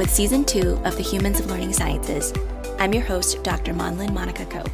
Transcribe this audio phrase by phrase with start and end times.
[0.00, 2.32] With season two of the Humans of Learning Sciences.
[2.78, 3.74] I'm your host, Dr.
[3.74, 4.64] Monlin Monica Ko.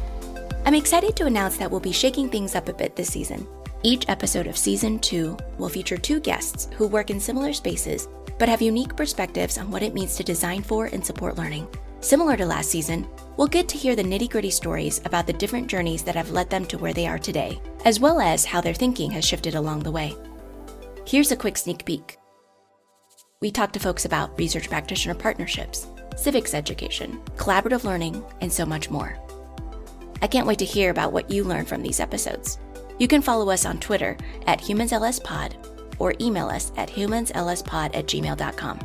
[0.65, 3.45] I'm excited to announce that we'll be shaking things up a bit this season.
[3.83, 8.07] Each episode of season two will feature two guests who work in similar spaces
[8.39, 11.67] but have unique perspectives on what it means to design for and support learning.
[11.99, 13.05] Similar to last season,
[13.35, 16.49] we'll get to hear the nitty gritty stories about the different journeys that have led
[16.49, 19.79] them to where they are today, as well as how their thinking has shifted along
[19.79, 20.15] the way.
[21.05, 22.16] Here's a quick sneak peek.
[23.39, 28.89] We talk to folks about research practitioner partnerships, civics education, collaborative learning, and so much
[28.89, 29.15] more.
[30.23, 32.57] I can't wait to hear about what you learned from these episodes.
[32.97, 35.53] You can follow us on Twitter at HumansLSPod
[35.99, 38.79] or email us at humanslspod at gmail.com.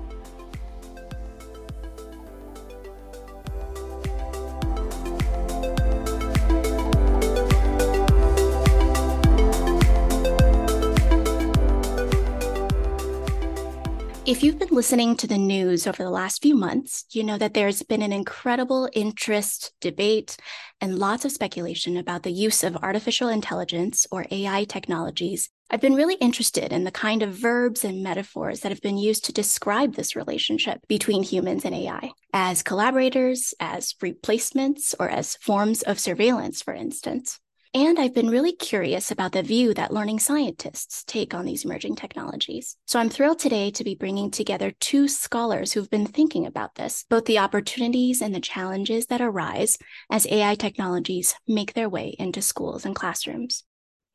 [14.24, 17.54] If you've been listening to the news over the last few months, you know that
[17.54, 20.36] there's been an incredible interest, debate,
[20.80, 25.50] and lots of speculation about the use of artificial intelligence or AI technologies.
[25.70, 29.24] I've been really interested in the kind of verbs and metaphors that have been used
[29.24, 35.82] to describe this relationship between humans and AI as collaborators, as replacements, or as forms
[35.82, 37.40] of surveillance, for instance.
[37.74, 41.96] And I've been really curious about the view that learning scientists take on these emerging
[41.96, 42.76] technologies.
[42.86, 47.06] So I'm thrilled today to be bringing together two scholars who've been thinking about this,
[47.08, 49.78] both the opportunities and the challenges that arise
[50.10, 53.64] as AI technologies make their way into schools and classrooms.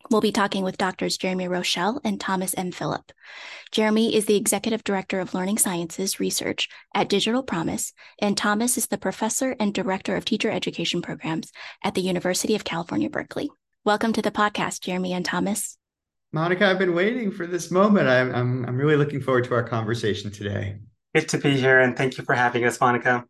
[0.09, 2.72] We'll be talking with doctors Jeremy Roschelle and Thomas M.
[2.72, 3.11] Philip.
[3.72, 7.91] Jeremy is the Executive Director of Learning Sciences Research at Digital Promise,
[8.22, 11.52] and Thomas is the Professor and Director of Teacher Education Programs
[11.83, 13.50] at the University of California, Berkeley.
[13.84, 15.78] Welcome to the podcast, Jeremy and Thomas.
[16.31, 18.07] Monica, I've been waiting for this moment.
[18.07, 20.78] I'm, I'm, I'm really looking forward to our conversation today.
[21.13, 23.25] Good to be here, and thank you for having us, Monica.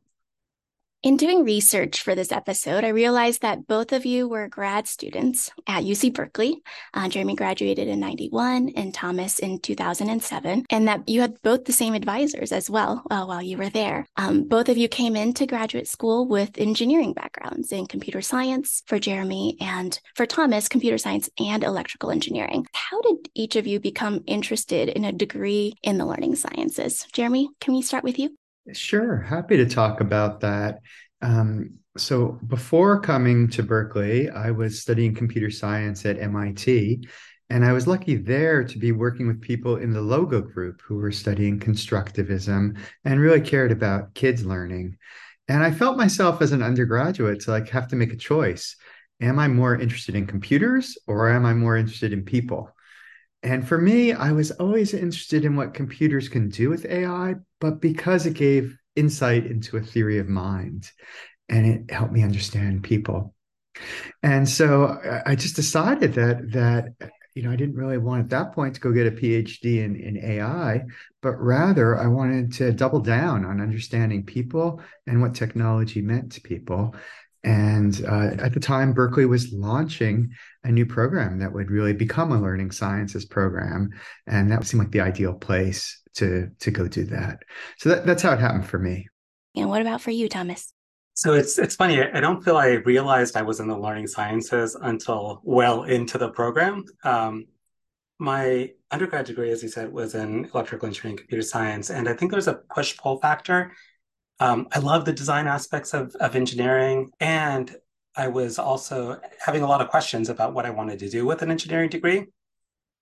[1.04, 5.52] In doing research for this episode, I realized that both of you were grad students
[5.68, 6.64] at UC Berkeley.
[6.92, 11.72] Uh, Jeremy graduated in 91 and Thomas in 2007, and that you had both the
[11.72, 14.08] same advisors as well uh, while you were there.
[14.18, 18.98] Um, both of you came into graduate school with engineering backgrounds in computer science for
[18.98, 22.66] Jeremy and for Thomas, computer science and electrical engineering.
[22.74, 27.06] How did each of you become interested in a degree in the learning sciences?
[27.14, 28.36] Jeremy, can we start with you?
[28.74, 30.80] Sure, happy to talk about that.
[31.22, 37.08] Um, so before coming to Berkeley, I was studying computer science at MIT.
[37.50, 40.96] And I was lucky there to be working with people in the Logo group who
[40.98, 44.98] were studying constructivism and really cared about kids learning.
[45.48, 48.76] And I felt myself as an undergraduate to like have to make a choice.
[49.22, 52.70] Am I more interested in computers or am I more interested in people?
[53.44, 57.80] And for me, I was always interested in what computers can do with AI, but
[57.82, 60.92] because it gave insight into a theory of mind
[61.50, 63.34] and it helped me understand people.
[64.24, 68.30] And so uh, I just decided that that you know I didn't really want at
[68.32, 70.84] that point to go get a PhD in, in AI,
[71.22, 76.42] but rather I wanted to double down on understanding people and what technology meant to
[76.42, 76.96] people.
[77.44, 80.32] And uh, at the time, Berkeley was launching
[80.64, 83.92] a new program that would really become a learning sciences program,
[84.26, 87.44] and that seemed like the ideal place to to go do that.
[87.78, 89.08] So that, that's how it happened for me.
[89.56, 90.74] And what about for you, Thomas?
[91.14, 92.02] So it's it's funny.
[92.02, 96.30] I don't feel I realized I was in the learning sciences until well into the
[96.30, 96.84] program.
[97.04, 97.46] Um,
[98.20, 102.32] my undergrad degree, as you said, was in electrical engineering, computer science, and I think
[102.32, 103.72] there's a push pull factor
[104.40, 107.12] um, I love the design aspects of, of engineering.
[107.20, 107.76] And
[108.16, 111.42] I was also having a lot of questions about what I wanted to do with
[111.42, 112.26] an engineering degree.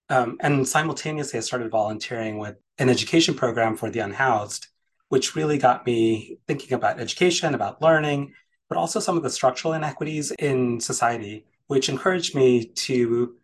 [0.09, 4.67] Um, and simultaneously, I started volunteering with an education program for the unhoused,
[5.09, 8.33] which really got me thinking about education, about learning,
[8.69, 13.35] but also some of the structural inequities in society, which encouraged me to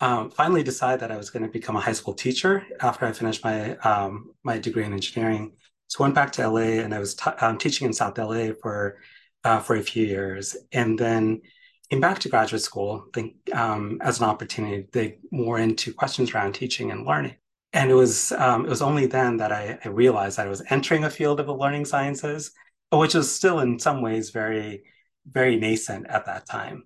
[0.00, 3.12] um, finally decide that I was going to become a high school teacher after I
[3.12, 5.52] finished my um, my degree in engineering.
[5.92, 8.54] So I went back to LA and I was t- um, teaching in South LA
[8.62, 8.96] for
[9.44, 11.42] uh, for a few years, and then
[11.90, 16.32] came back to graduate school think, um, as an opportunity to dig more into questions
[16.32, 17.34] around teaching and learning.
[17.74, 20.62] And it was um, it was only then that I, I, realized that I was
[20.70, 22.52] entering a field of the learning sciences,
[22.90, 24.84] which was still in some ways very
[25.30, 26.84] very nascent at that time.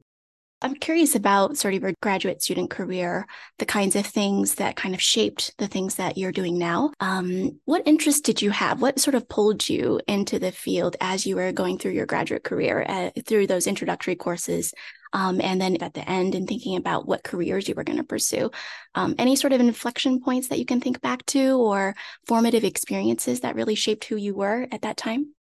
[0.62, 3.26] I'm curious about sort of your graduate student career,
[3.58, 6.92] the kinds of things that kind of shaped the things that you're doing now.
[6.98, 8.80] Um, what interest did you have?
[8.80, 12.42] What sort of pulled you into the field as you were going through your graduate
[12.42, 14.72] career, uh, through those introductory courses,
[15.12, 18.04] um, and then at the end and thinking about what careers you were going to
[18.04, 18.50] pursue?
[18.94, 21.94] Um, any sort of inflection points that you can think back to or
[22.26, 25.35] formative experiences that really shaped who you were at that time?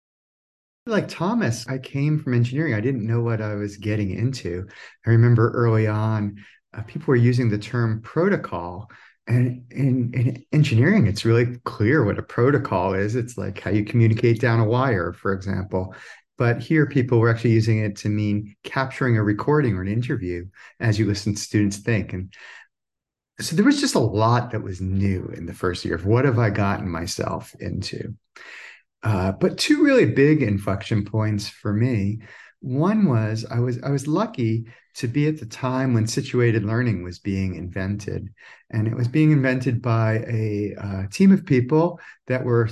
[0.85, 2.75] Like Thomas, I came from engineering.
[2.75, 4.67] I didn't know what I was getting into.
[5.07, 6.45] I remember early on,
[6.75, 8.91] uh, people were using the term protocol.
[9.29, 13.15] And in, in engineering, it's really clear what a protocol is.
[13.15, 15.95] It's like how you communicate down a wire, for example.
[16.37, 20.47] But here, people were actually using it to mean capturing a recording or an interview
[20.81, 22.13] as you listen to students think.
[22.13, 22.35] And
[23.39, 26.25] so there was just a lot that was new in the first year of what
[26.25, 28.15] have I gotten myself into.
[29.03, 32.21] Uh, but two really big inflection points for me.
[32.61, 37.03] One was I was I was lucky to be at the time when situated learning
[37.03, 38.29] was being invented,
[38.71, 42.69] and it was being invented by a uh, team of people that were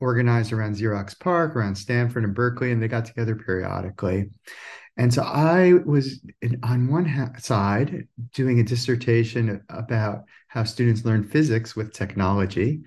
[0.00, 4.30] organized around Xerox PARC, around Stanford and Berkeley, and they got together periodically.
[4.96, 11.04] And so I was in, on one ha- side doing a dissertation about how students
[11.04, 12.82] learn physics with technology.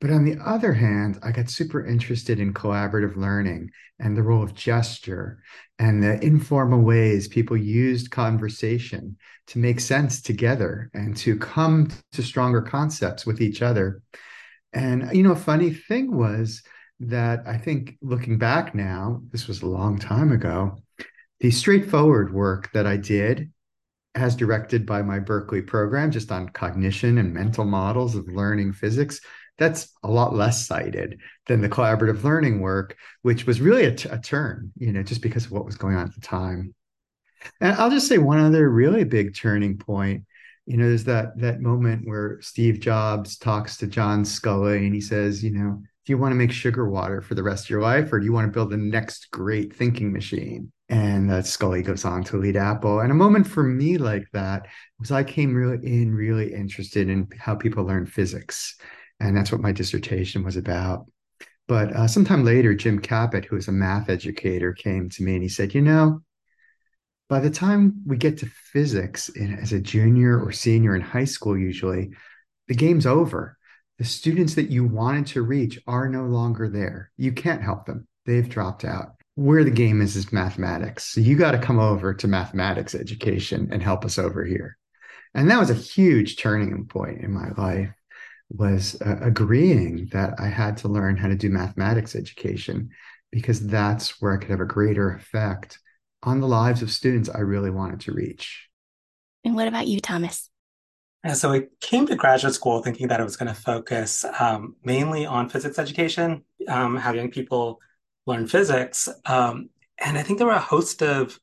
[0.00, 4.42] But on the other hand, I got super interested in collaborative learning and the role
[4.42, 5.42] of gesture
[5.78, 9.16] and the informal ways people used conversation
[9.48, 14.02] to make sense together and to come to stronger concepts with each other.
[14.74, 16.62] And, you know, a funny thing was
[17.00, 20.76] that I think looking back now, this was a long time ago,
[21.40, 23.50] the straightforward work that I did
[24.14, 29.20] as directed by my Berkeley program, just on cognition and mental models of learning physics,
[29.58, 34.08] that's a lot less cited than the collaborative learning work, which was really a, t-
[34.08, 36.74] a turn, you know, just because of what was going on at the time.
[37.60, 40.24] And I'll just say one other really big turning point.
[40.66, 45.00] You know, there's that that moment where Steve Jobs talks to John Sculley and he
[45.00, 47.82] says, you know, do you want to make sugar water for the rest of your
[47.82, 50.72] life, or do you want to build the next great thinking machine?
[50.88, 53.00] And uh, Sculley goes on to lead Apple.
[53.00, 54.66] And a moment for me like that
[55.00, 58.76] was I came really in really interested in how people learn physics
[59.20, 61.06] and that's what my dissertation was about.
[61.68, 65.42] But uh, sometime later, Jim Kaput, who is a math educator, came to me and
[65.42, 66.20] he said, You know,
[67.28, 71.24] by the time we get to physics in, as a junior or senior in high
[71.24, 72.10] school, usually,
[72.68, 73.58] the game's over.
[73.98, 77.10] The students that you wanted to reach are no longer there.
[77.16, 79.14] You can't help them, they've dropped out.
[79.34, 81.04] Where the game is is mathematics.
[81.04, 84.78] So you got to come over to mathematics education and help us over here.
[85.34, 87.90] And that was a huge turning point in my life
[88.48, 92.90] was uh, agreeing that I had to learn how to do mathematics education
[93.32, 95.78] because that's where I could have a greater effect
[96.22, 98.68] on the lives of students I really wanted to reach.
[99.44, 100.50] And what about you, Thomas?
[101.24, 104.76] And so I came to graduate school thinking that I was going to focus um,
[104.84, 107.80] mainly on physics education, um, how young people
[108.26, 109.08] learn physics.
[109.24, 111.38] Um, and I think there were a host of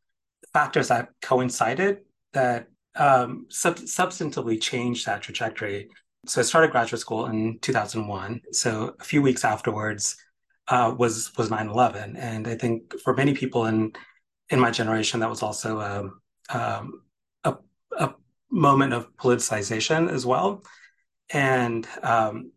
[0.54, 2.00] factors that coincided
[2.34, 5.90] that um, sub- substantively changed that trajectory.
[6.25, 8.42] So I started graduate school in 2001.
[8.52, 10.16] So a few weeks afterwards
[10.68, 13.94] uh, was was 9/11, and I think for many people in
[14.50, 17.02] in my generation, that was also a um,
[17.44, 17.56] a,
[17.98, 18.14] a,
[18.50, 20.64] moment of politicization as well.
[21.31, 22.52] And um,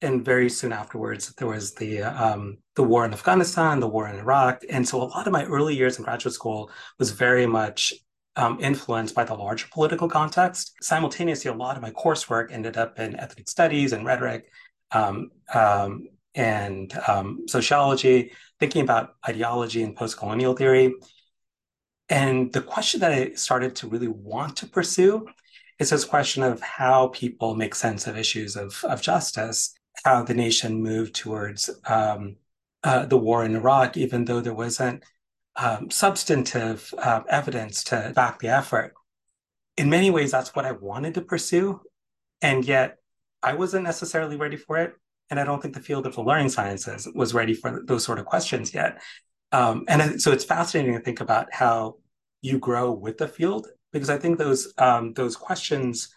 [0.00, 4.16] and very soon afterwards, there was the um, the war in Afghanistan, the war in
[4.16, 7.94] Iraq, and so a lot of my early years in graduate school was very much
[8.38, 10.76] um, influenced by the larger political context.
[10.80, 14.50] Simultaneously, a lot of my coursework ended up in ethnic studies and rhetoric
[14.92, 18.30] um, um, and um, sociology,
[18.60, 20.94] thinking about ideology and post colonial theory.
[22.08, 25.26] And the question that I started to really want to pursue
[25.80, 30.34] is this question of how people make sense of issues of, of justice, how the
[30.34, 32.36] nation moved towards um,
[32.84, 35.02] uh, the war in Iraq, even though there wasn't
[35.58, 38.94] um, substantive uh, evidence to back the effort.
[39.76, 41.80] In many ways, that's what I wanted to pursue.
[42.40, 42.98] And yet,
[43.42, 44.94] I wasn't necessarily ready for it.
[45.30, 48.18] And I don't think the field of the learning sciences was ready for those sort
[48.18, 49.02] of questions yet.
[49.52, 51.96] Um, and so it's fascinating to think about how
[52.40, 56.08] you grow with the field, because I think those um, those questions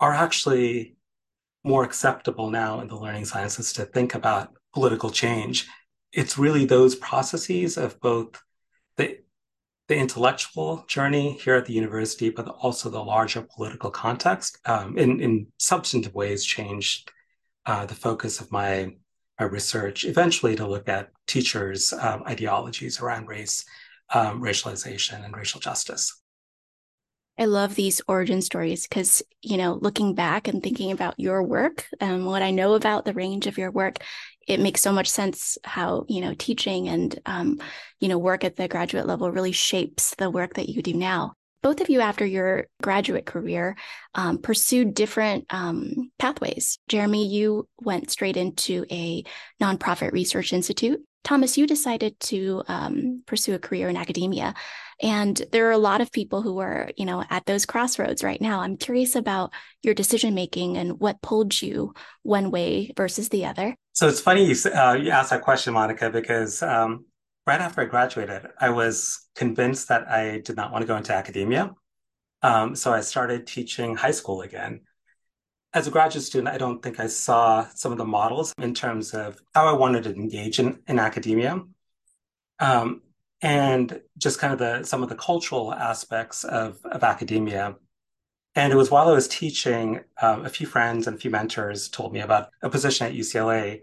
[0.00, 0.96] are actually
[1.62, 5.66] more acceptable now in the learning sciences to think about political change.
[6.12, 8.42] It's really those processes of both
[8.96, 9.18] the
[9.88, 15.20] the intellectual journey here at the university, but also the larger political context um, in,
[15.20, 17.10] in substantive ways changed
[17.66, 18.88] uh, the focus of my,
[19.38, 23.64] my research, eventually to look at teachers' um, ideologies around race,
[24.14, 26.22] um, racialization, and racial justice.
[27.36, 31.86] I love these origin stories because, you know, looking back and thinking about your work
[32.00, 33.98] and what I know about the range of your work,
[34.46, 37.60] it makes so much sense how, you know, teaching and, um,
[38.00, 41.34] you know, work at the graduate level really shapes the work that you do now.
[41.62, 43.76] Both of you, after your graduate career,
[44.14, 46.78] um, pursued different um, pathways.
[46.88, 49.24] Jeremy, you went straight into a
[49.62, 51.00] nonprofit research institute.
[51.22, 54.52] Thomas, you decided to um, pursue a career in academia.
[55.00, 58.40] And there are a lot of people who are, you know, at those crossroads right
[58.40, 58.60] now.
[58.60, 63.74] I'm curious about your decision making and what pulled you one way versus the other.
[63.94, 67.04] So it's funny you, uh, you asked that question, Monica, because um,
[67.46, 71.14] right after I graduated, I was convinced that I did not want to go into
[71.14, 71.72] academia.
[72.42, 74.80] Um, so I started teaching high school again.
[75.72, 79.14] As a graduate student, I don't think I saw some of the models in terms
[79.14, 81.62] of how I wanted to engage in, in academia.
[82.58, 83.00] Um,
[83.42, 87.76] and just kind of the some of the cultural aspects of, of academia.
[88.54, 91.88] And it was while I was teaching, um, a few friends and a few mentors
[91.88, 93.82] told me about a position at UCLA.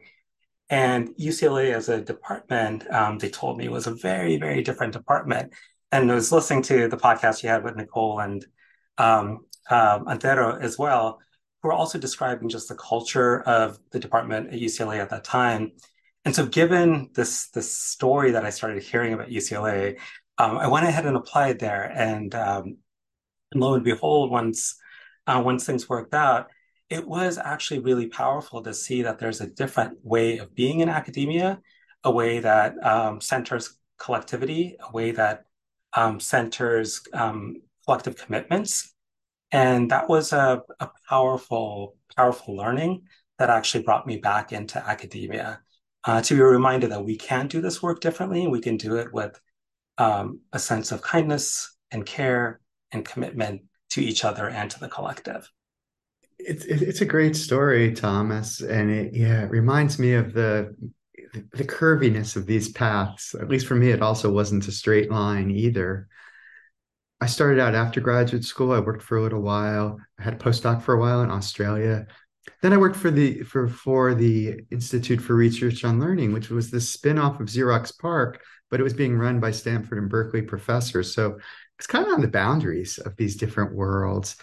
[0.70, 5.54] And UCLA as a department, um, they told me was a very, very different department.
[5.92, 8.46] And I was listening to the podcast you had with Nicole and
[8.98, 11.20] um, um, Antero as well,
[11.62, 15.74] who were also describing just the culture of the department at UCLA at that time.
[16.24, 20.00] And so, given this this story that I started hearing about UCLA,
[20.38, 21.84] um, I went ahead and applied there.
[21.84, 22.78] And, um,
[23.52, 24.76] and lo and behold, once
[25.28, 26.48] uh, once things worked out,
[26.90, 30.90] it was actually really powerful to see that there's a different way of being in
[30.90, 31.60] academia,
[32.04, 35.46] a way that um, centers collectivity, a way that
[35.94, 38.94] um, centers um, collective commitments,
[39.52, 43.04] and that was a, a powerful powerful learning
[43.38, 45.60] that actually brought me back into academia.
[46.04, 48.48] Uh, to be reminded that we can do this work differently.
[48.48, 49.40] We can do it with
[50.00, 52.60] um, a sense of kindness and care
[52.92, 55.50] and commitment to each other and to the collective.
[56.40, 60.76] It's it's a great story, Thomas, and it yeah it reminds me of the
[61.34, 63.36] the curviness of these paths.
[63.36, 66.08] At least for me, it also wasn't a straight line either.
[67.22, 68.72] I started out after graduate school.
[68.72, 70.00] I worked for a little while.
[70.20, 72.08] I had a postdoc for a while in Australia.
[72.64, 76.72] Then I worked for the for for the Institute for Research on Learning, which was
[76.72, 81.14] the spin-off of Xerox PARC, but it was being run by Stanford and Berkeley professors.
[81.14, 81.38] So
[81.82, 84.36] it's kind of on the boundaries of these different worlds.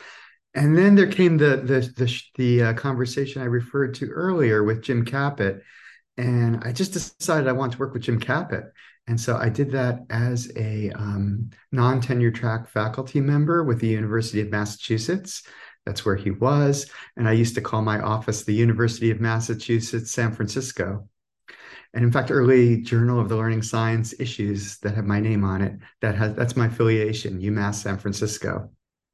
[0.54, 4.82] And then there came the the the, the uh, conversation I referred to earlier with
[4.82, 5.62] Jim Kaput,
[6.16, 8.72] and I just decided I want to work with Jim Kaput.
[9.06, 14.40] And so I did that as a um, non-tenure track faculty member with the University
[14.40, 15.44] of Massachusetts.
[15.86, 16.90] That's where he was.
[17.16, 21.08] And I used to call my office the University of Massachusetts, San Francisco.
[21.94, 25.62] And in fact, early Journal of the Learning Science issues that have my name on
[25.62, 28.70] it, that has that's my affiliation, UMass San Francisco.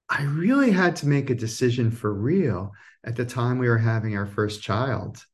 [0.08, 2.72] I really had to make a decision for real
[3.04, 5.24] at the time we were having our first child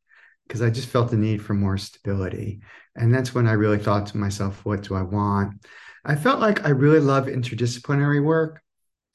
[0.47, 2.61] because I just felt the need for more stability.
[2.97, 5.65] And that's when I really thought to myself, what do I want?
[6.05, 8.61] I felt like I really love interdisciplinary work.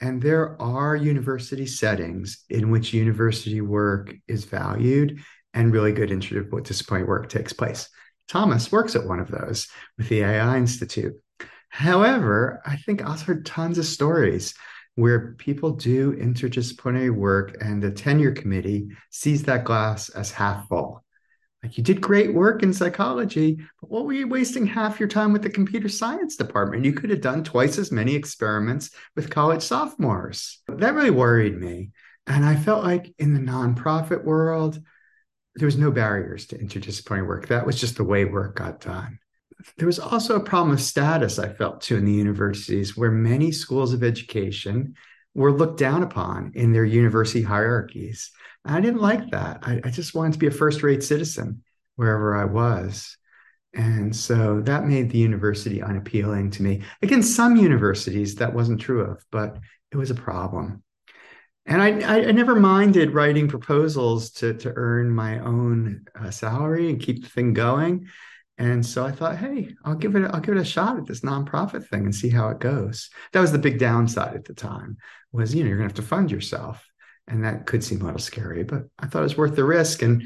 [0.00, 5.20] And there are university settings in which university work is valued
[5.52, 7.88] and really good interdisciplinary work takes place.
[8.28, 11.14] Thomas works at one of those with the AI Institute.
[11.68, 14.54] However, I think I've heard tons of stories
[14.94, 21.04] where people do interdisciplinary work and the tenure committee sees that glass as half full.
[21.62, 25.32] Like you did great work in psychology, but what were you wasting half your time
[25.32, 26.84] with the computer science department?
[26.84, 30.60] You could have done twice as many experiments with college sophomores.
[30.68, 31.90] That really worried me.
[32.26, 34.80] And I felt like in the nonprofit world,
[35.56, 37.48] there was no barriers to interdisciplinary work.
[37.48, 39.18] That was just the way work got done.
[39.78, 43.50] There was also a problem of status, I felt too, in the universities, where many
[43.52, 44.94] schools of education
[45.34, 48.30] were looked down upon in their university hierarchies.
[48.64, 49.60] I didn't like that.
[49.62, 51.62] I, I just wanted to be a first rate citizen
[51.96, 53.16] wherever I was.
[53.74, 56.82] And so that made the university unappealing to me.
[57.02, 59.58] Again, some universities that wasn't true of, but
[59.90, 60.82] it was a problem.
[61.66, 67.00] And I, I never minded writing proposals to, to earn my own uh, salary and
[67.00, 68.06] keep the thing going.
[68.56, 71.20] And so I thought, hey, I'll give it I'll give it a shot at this
[71.20, 73.10] nonprofit thing and see how it goes.
[73.32, 74.96] That was the big downside at the time
[75.32, 76.88] was, you know, you're gonna have to fund yourself
[77.28, 80.02] and that could seem a little scary, but I thought it was worth the risk.
[80.02, 80.22] And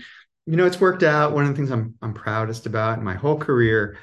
[0.47, 1.33] you know, it's worked out.
[1.33, 3.99] One of the things I'm I'm proudest about in my whole career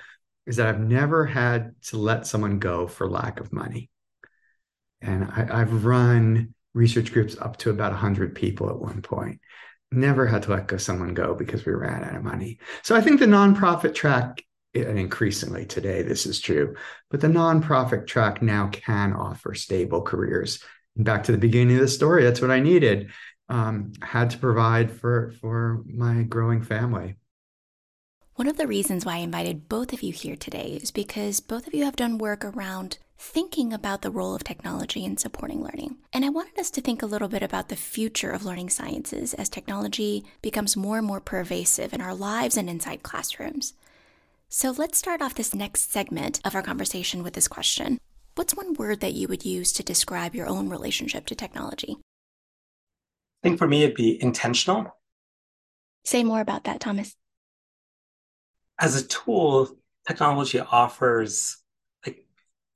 [0.45, 3.89] is that I've never had to let someone go for lack of money.
[5.01, 9.41] And I, have run research groups up to about 100 people at one point.
[9.91, 12.59] Never had to let go someone go because we ran out of money.
[12.83, 14.43] So I think the nonprofit track,
[14.73, 16.75] and increasingly today this is true,
[17.09, 20.59] but the nonprofit track now can offer stable careers
[20.97, 23.11] back to the beginning of the story, that's what I needed.
[23.49, 27.15] Um, had to provide for for my growing family.
[28.35, 31.65] One of the reasons why I invited both of you here today is because both
[31.65, 35.97] of you have done work around thinking about the role of technology in supporting learning.
[36.13, 39.33] And I wanted us to think a little bit about the future of learning sciences
[39.33, 43.73] as technology becomes more and more pervasive in our lives and inside classrooms.
[44.49, 47.99] So let's start off this next segment of our conversation with this question
[48.35, 51.97] What's one word that you would use to describe your own relationship to technology?
[53.43, 54.95] I think for me, it'd be intentional.
[56.05, 57.15] Say more about that, Thomas.
[58.79, 59.75] As a tool,
[60.07, 61.57] technology offers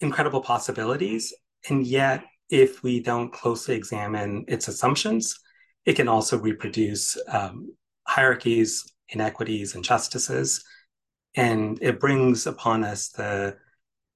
[0.01, 1.33] incredible possibilities.
[1.69, 5.39] And yet, if we don't closely examine its assumptions,
[5.85, 7.73] it can also reproduce um,
[8.07, 10.63] hierarchies, inequities, and injustices.
[11.35, 13.57] And it brings upon us the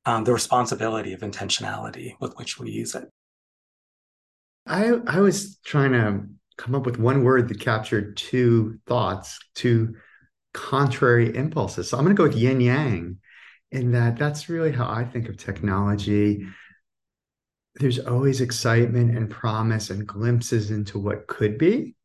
[0.07, 3.09] um, the responsibility of intentionality with which we use it.
[4.67, 6.25] I I was trying to
[6.57, 9.95] come up with one word that captured two thoughts, two
[10.53, 11.89] contrary impulses.
[11.89, 13.17] So I'm going to go with yin yang,
[13.71, 16.47] in that that's really how I think of technology.
[17.75, 21.95] There's always excitement and promise and glimpses into what could be,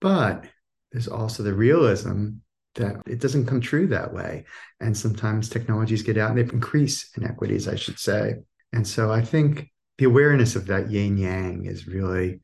[0.00, 0.44] but
[0.92, 2.30] there's also the realism
[2.74, 4.44] that it doesn't come true that way.
[4.80, 8.34] And sometimes technologies get out and they increase inequities, I should say.
[8.72, 12.40] And so I think the awareness of that yin yang is really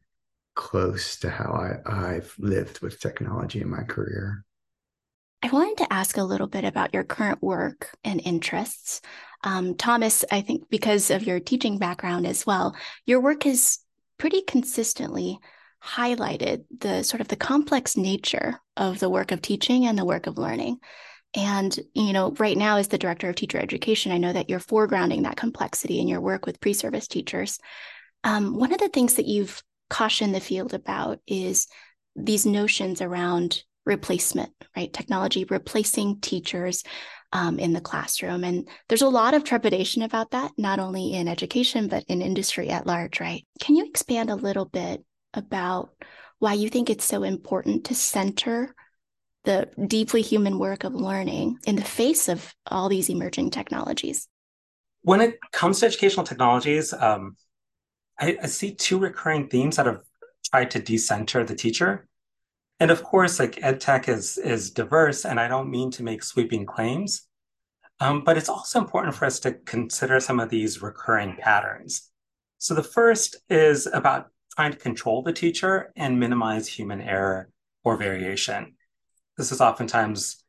[0.55, 1.53] close to how
[1.87, 4.45] I, I've lived with technology in my career.
[5.43, 9.01] I wanted to ask a little bit about your current work and interests.
[9.43, 13.79] Um, Thomas, I think because of your teaching background as well, your work has
[14.19, 15.39] pretty consistently
[15.83, 20.27] highlighted the sort of the complex nature of the work of teaching and the work
[20.27, 20.79] of learning.
[21.35, 24.61] And, you know, right now, as the director of teacher education, I know that you're
[24.61, 27.59] foregrounding that complexity in your work with pre service teachers.
[28.25, 31.67] Um, one of the things that you've cautioned the field about is
[32.15, 34.93] these notions around replacement, right?
[34.93, 36.85] Technology replacing teachers
[37.33, 38.45] um, in the classroom.
[38.45, 42.69] And there's a lot of trepidation about that, not only in education, but in industry
[42.71, 43.47] at large, right?
[43.61, 45.05] Can you expand a little bit
[45.35, 45.91] about
[46.39, 48.75] why you think it's so important to center
[49.45, 54.29] the deeply human work of learning in the face of all these emerging technologies?
[55.03, 57.37] When it comes to educational technologies, um,
[58.19, 60.03] I, I, see two recurring themes that have
[60.51, 62.07] tried to decenter the teacher.
[62.81, 66.23] And of course, like ed tech is is diverse, and I don't mean to make
[66.23, 67.29] sweeping claims,
[68.01, 72.11] um, but it's also important for us to consider some of these recurring patterns.
[72.57, 77.51] So the first is about trying to control the teacher and minimize human error
[77.85, 78.75] or variation.
[79.37, 80.43] This is oftentimes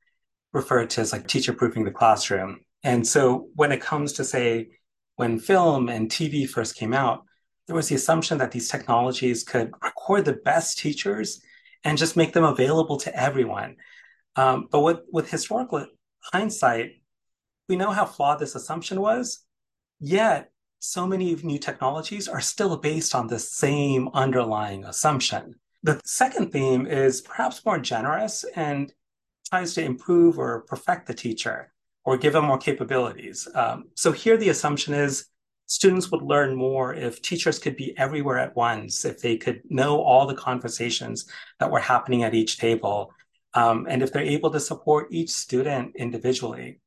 [0.53, 2.61] referred to as like teacher proofing the classroom.
[2.83, 4.69] And so when it comes to say
[5.15, 7.25] when film and TV first came out,
[7.67, 11.41] there was the assumption that these technologies could record the best teachers
[11.83, 13.77] and just make them available to everyone.
[14.35, 15.85] Um, but with, with historical
[16.19, 16.91] hindsight,
[17.67, 19.45] we know how flawed this assumption was.
[19.99, 25.55] Yet, so many new technologies are still based on the same underlying assumption.
[25.83, 28.91] The second theme is perhaps more generous and
[29.49, 31.71] tries to improve or perfect the teacher
[32.03, 33.47] or give them more capabilities.
[33.53, 35.25] Um, so here the assumption is
[35.71, 40.01] students would learn more if teachers could be everywhere at once, if they could know
[40.01, 41.27] all the conversations
[41.59, 43.13] that were happening at each table,
[43.53, 46.81] um, and if they're able to support each student individually.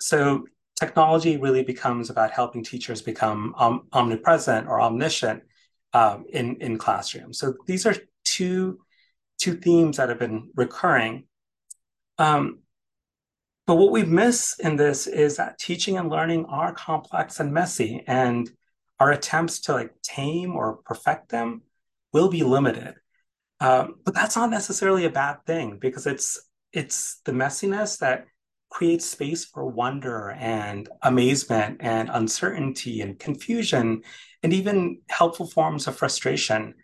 [0.00, 0.46] So
[0.78, 5.42] technology really becomes about helping teachers become om- omnipresent or omniscient
[5.92, 7.36] um, in in classrooms.
[7.36, 8.78] So these are two
[9.38, 11.24] two themes that have been recurring.
[12.18, 12.60] Um,
[13.70, 18.02] but what we miss in this is that teaching and learning are complex and messy,
[18.04, 18.50] and
[18.98, 21.62] our attempts to like tame or perfect them
[22.12, 22.94] will be limited.
[23.60, 28.26] Um, but that's not necessarily a bad thing because it's it's the messiness that
[28.70, 34.02] creates space for wonder and amazement and uncertainty and confusion
[34.42, 36.74] and even helpful forms of frustration.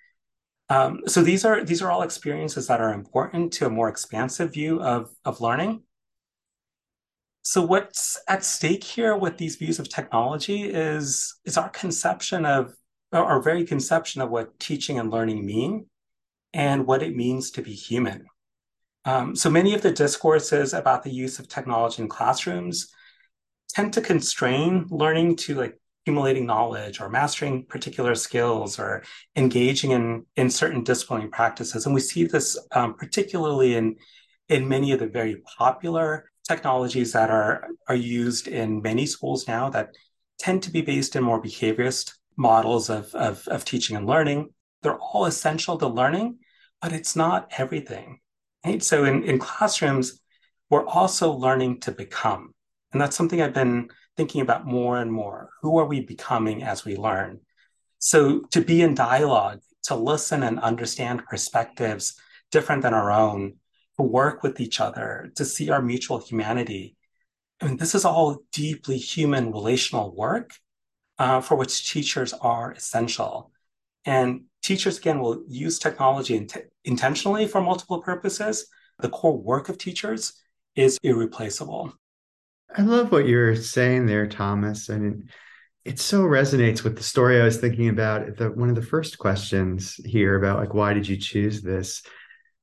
[0.68, 4.53] Um, so these are these are all experiences that are important to a more expansive
[4.53, 5.83] view of, of learning.
[7.48, 12.74] So what's at stake here with these views of technology is is our conception of
[13.12, 15.87] our very conception of what teaching and learning mean
[16.52, 18.26] and what it means to be human.
[19.04, 22.88] Um, so many of the discourses about the use of technology in classrooms
[23.68, 29.04] tend to constrain learning to like accumulating knowledge or mastering particular skills or
[29.37, 31.87] engaging in, in certain disciplinary practices.
[31.87, 33.98] And we see this um, particularly in,
[34.48, 39.68] in many of the very popular technologies that are, are used in many schools now
[39.70, 39.94] that
[40.38, 44.50] tend to be based in more behaviorist models of, of, of teaching and learning.
[44.82, 46.38] They're all essential to learning,
[46.80, 48.20] but it's not everything.
[48.64, 48.82] Right?
[48.82, 50.20] So in, in classrooms,
[50.70, 52.52] we're also learning to become.
[52.92, 55.50] And that's something I've been thinking about more and more.
[55.62, 57.40] Who are we becoming as we learn?
[57.98, 63.56] So to be in dialogue, to listen and understand perspectives different than our own,
[64.02, 66.96] work with each other, to see our mutual humanity.
[67.61, 70.50] I mean, this is all deeply human relational work
[71.18, 73.50] uh, for which teachers are essential.
[74.04, 78.66] And teachers, again, will use technology int- intentionally for multiple purposes.
[78.98, 80.35] The core work of teachers
[80.74, 81.92] is irreplaceable.
[82.76, 84.90] I love what you're saying there, Thomas.
[84.90, 85.30] And
[85.85, 88.37] it so resonates with the story I was thinking about.
[88.37, 92.02] The, one of the first questions here about like, why did you choose this?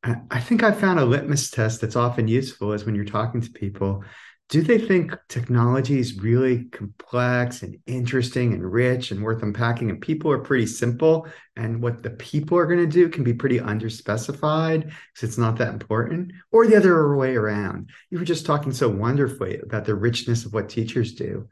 [0.04, 3.50] I, think I found a litmus test that's often useful is when you're talking to
[3.50, 4.04] people
[4.50, 10.02] do they think technology is really complex and interesting and rich and worth unpacking and
[10.02, 13.60] people are pretty simple and what the people are going to do can be pretty
[13.60, 16.34] underspecified because it's not that important?
[16.52, 20.54] Or the other way around you were just talking so wonderfully about the richness of
[20.54, 21.48] what teachers do.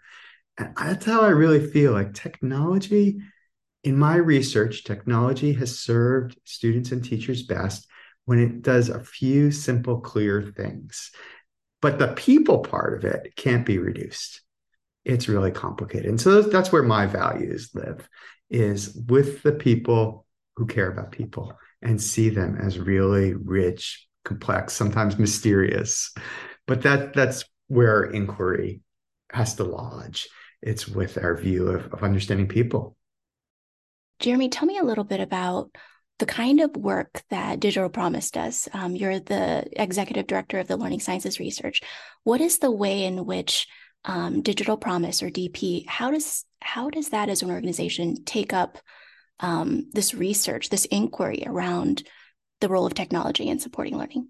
[0.57, 3.19] And that's how i really feel like technology
[3.83, 7.87] in my research technology has served students and teachers best
[8.31, 11.11] when it does a few simple clear things.
[11.81, 14.39] But the people part of it can't be reduced.
[15.03, 16.05] It's really complicated.
[16.05, 18.07] And so that's where my values live
[18.49, 24.71] is with the people who care about people and see them as really rich complex
[24.71, 26.13] sometimes mysterious.
[26.67, 28.79] But that that's where inquiry
[29.33, 30.29] has to lodge.
[30.61, 32.95] It's with our view of, of understanding people.
[34.19, 35.75] Jeremy tell me a little bit about
[36.21, 38.69] the kind of work that Digital Promise does.
[38.73, 41.81] Um, you're the executive director of the Learning Sciences Research.
[42.23, 43.67] What is the way in which
[44.05, 48.77] um, Digital Promise or DP how does how does that as an organization take up
[49.39, 52.03] um, this research, this inquiry around
[52.59, 54.27] the role of technology in supporting learning?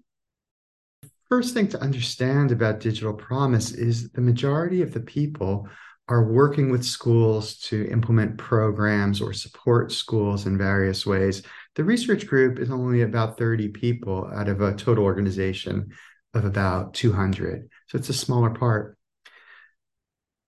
[1.28, 5.68] First thing to understand about Digital Promise is the majority of the people
[6.08, 11.42] are working with schools to implement programs or support schools in various ways
[11.74, 15.92] the research group is only about 30 people out of a total organization
[16.34, 17.68] of about 200.
[17.88, 18.96] So it's a smaller part.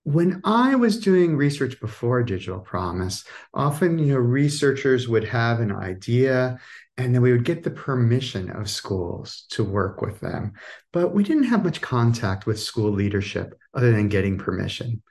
[0.05, 5.73] When I was doing research before Digital Promise, often, you know, researchers would have an
[5.73, 6.59] idea
[6.97, 10.53] and then we would get the permission of schools to work with them.
[10.93, 15.03] But we didn't have much contact with school leadership other than getting permission.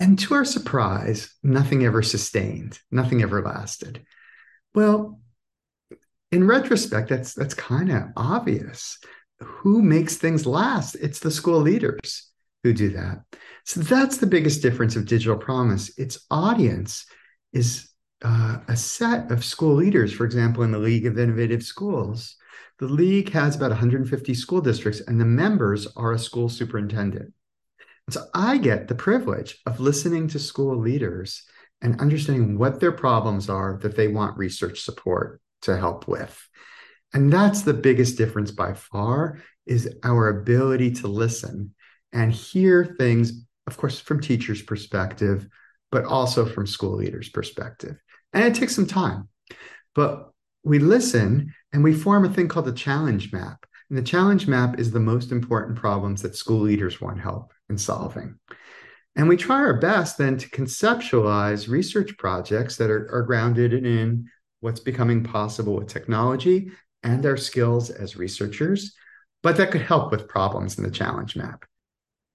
[0.00, 4.04] And to our surprise, nothing ever sustained, nothing ever lasted.
[4.74, 5.20] Well,
[6.32, 8.98] in retrospect, that's that's kind of obvious.
[9.42, 10.94] Who makes things last?
[10.96, 12.30] It's the school leaders
[12.62, 13.24] who do that.
[13.64, 15.96] So that's the biggest difference of digital promise.
[15.98, 17.06] Its audience
[17.52, 17.88] is
[18.22, 20.12] uh, a set of school leaders.
[20.12, 22.36] For example, in the League of Innovative Schools,
[22.78, 27.32] the league has about 150 school districts, and the members are a school superintendent.
[28.06, 31.42] And so I get the privilege of listening to school leaders
[31.82, 36.48] and understanding what their problems are that they want research support to help with.
[37.12, 41.74] And that's the biggest difference by far is our ability to listen
[42.12, 45.48] and hear things, of course, from teachers' perspective,
[45.90, 47.96] but also from school leaders' perspective.
[48.32, 49.28] And it takes some time.
[49.94, 50.30] But
[50.62, 53.64] we listen and we form a thing called the challenge map.
[53.88, 57.76] And the challenge map is the most important problems that school leaders want help in
[57.76, 58.38] solving.
[59.20, 64.30] And we try our best then to conceptualize research projects that are, are grounded in
[64.60, 68.94] what's becoming possible with technology and our skills as researchers,
[69.42, 71.66] but that could help with problems in the challenge map.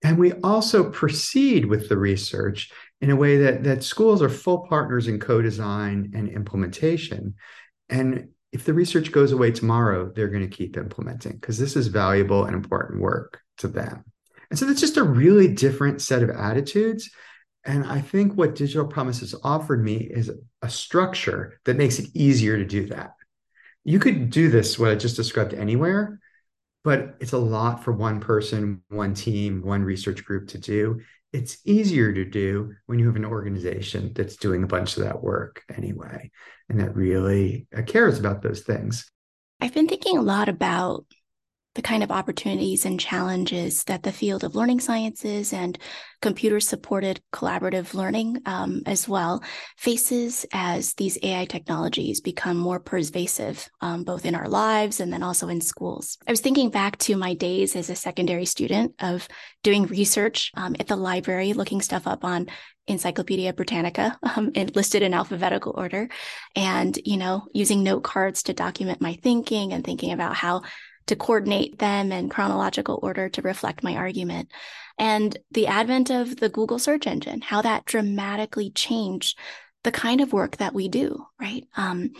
[0.03, 2.71] And we also proceed with the research
[3.01, 7.33] in a way that, that schools are full partners in co design and implementation.
[7.89, 11.87] And if the research goes away tomorrow, they're going to keep implementing because this is
[11.87, 14.03] valuable and important work to them.
[14.49, 17.09] And so that's just a really different set of attitudes.
[17.63, 20.31] And I think what Digital Promise has offered me is
[20.61, 23.13] a structure that makes it easier to do that.
[23.83, 26.19] You could do this, what I just described, anywhere,
[26.83, 31.01] but it's a lot for one person, one team, one research group to do.
[31.33, 35.21] It's easier to do when you have an organization that's doing a bunch of that
[35.21, 36.31] work anyway,
[36.69, 39.11] and that really uh, cares about those things.
[39.59, 41.05] I've been thinking a lot about
[41.75, 45.77] the kind of opportunities and challenges that the field of learning sciences and
[46.21, 49.43] computer supported collaborative learning um, as well
[49.77, 55.21] faces as these AI technologies become more pervasive, um, both in our lives and then
[55.21, 56.17] also in schools.
[56.27, 59.27] I was thinking back to my days as a secondary student of
[59.61, 62.47] doing research um, at the library, looking stuff up on
[62.87, 66.07] Encyclopedia Britannica, um, listed in alphabetical order,
[66.55, 70.61] and you know using note cards to document my thinking and thinking about how
[71.07, 74.49] to coordinate them in chronological order to reflect my argument.
[74.97, 79.37] And the advent of the Google search engine, how that dramatically changed
[79.83, 81.63] the kind of work that we do, right?
[81.77, 82.11] Um,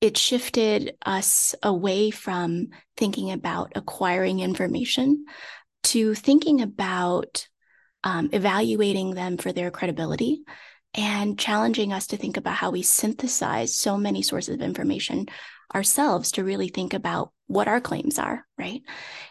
[0.00, 5.26] it shifted us away from thinking about acquiring information
[5.82, 7.46] to thinking about
[8.02, 10.42] um, evaluating them for their credibility
[10.94, 15.26] and challenging us to think about how we synthesize so many sources of information
[15.74, 18.82] ourselves to really think about what our claims are, right?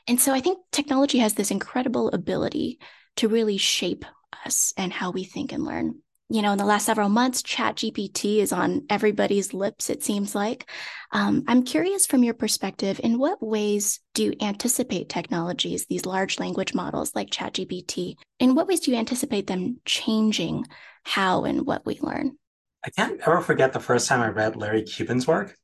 [0.07, 2.79] And so I think technology has this incredible ability
[3.17, 4.05] to really shape
[4.45, 5.95] us and how we think and learn.
[6.31, 10.69] You know, in the last several months, ChatGPT is on everybody's lips, it seems like.
[11.11, 16.39] Um, I'm curious from your perspective, in what ways do you anticipate technologies, these large
[16.39, 20.65] language models like ChatGPT, in what ways do you anticipate them changing
[21.03, 22.37] how and what we learn?
[22.85, 25.55] I can't ever forget the first time I read Larry Cuban's work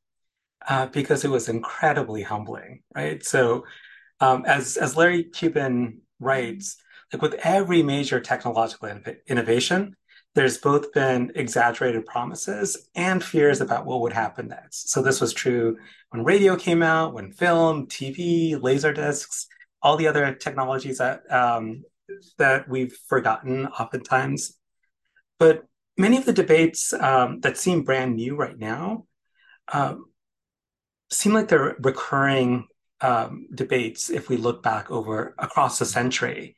[0.66, 3.24] uh, because it was incredibly humbling, right?
[3.24, 3.64] So,
[4.20, 6.76] um, as as Larry Cuban writes,
[7.12, 8.88] like with every major technological
[9.28, 9.96] innovation,
[10.34, 14.90] there's both been exaggerated promises and fears about what would happen next.
[14.90, 15.76] So this was true
[16.10, 19.46] when radio came out, when film, TV, laser discs,
[19.82, 21.84] all the other technologies that um,
[22.38, 24.58] that we've forgotten oftentimes.
[25.38, 25.64] But
[25.96, 29.06] many of the debates um, that seem brand new right now
[29.72, 30.05] um,
[31.10, 32.66] seem like they're recurring
[33.00, 36.56] um, debates if we look back over across the century.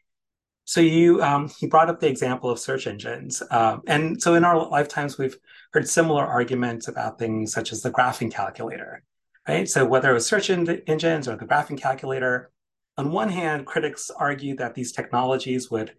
[0.64, 4.44] So you um, he brought up the example of search engines, um, and so in
[4.44, 5.36] our lifetimes we've
[5.72, 9.02] heard similar arguments about things such as the graphing calculator,
[9.48, 9.68] right?
[9.68, 12.50] So whether it was search en- engines or the graphing calculator,
[12.98, 15.94] on one hand, critics argue that these technologies would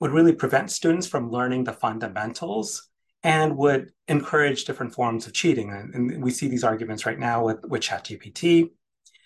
[0.00, 2.88] would really prevent students from learning the fundamentals
[3.24, 5.70] and would encourage different forms of cheating.
[5.70, 8.70] And, we see these arguments right now with, with ChatGPT.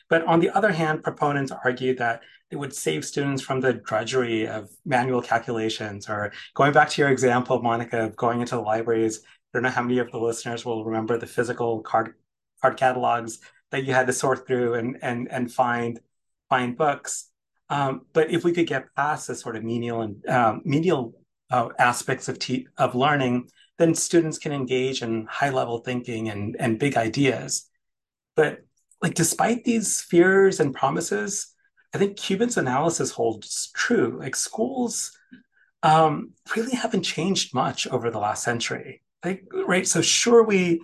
[0.08, 4.46] But on the other hand, proponents argue that it would save students from the drudgery
[4.46, 9.20] of manual calculations or going back to your example, Monica, of going into the libraries.
[9.24, 12.14] I don't know how many of the listeners will remember the physical card
[12.62, 16.00] card catalogs that you had to sort through and and and find
[16.48, 17.28] find books.
[17.68, 21.12] Um, but if we could get past the sort of menial and um, menial
[21.50, 26.57] uh, aspects of te- of learning then students can engage in high level thinking and,
[26.59, 27.69] and big ideas.
[28.37, 28.59] But
[29.01, 31.55] like despite these fears and promises,
[31.95, 34.19] I think Cuban's analysis holds true.
[34.21, 35.17] Like schools
[35.83, 39.03] um, really haven't changed much over the last century.
[39.25, 39.87] Like, right?
[39.87, 40.81] So sure, we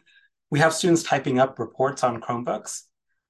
[0.50, 2.82] we have students typing up reports on Chromebooks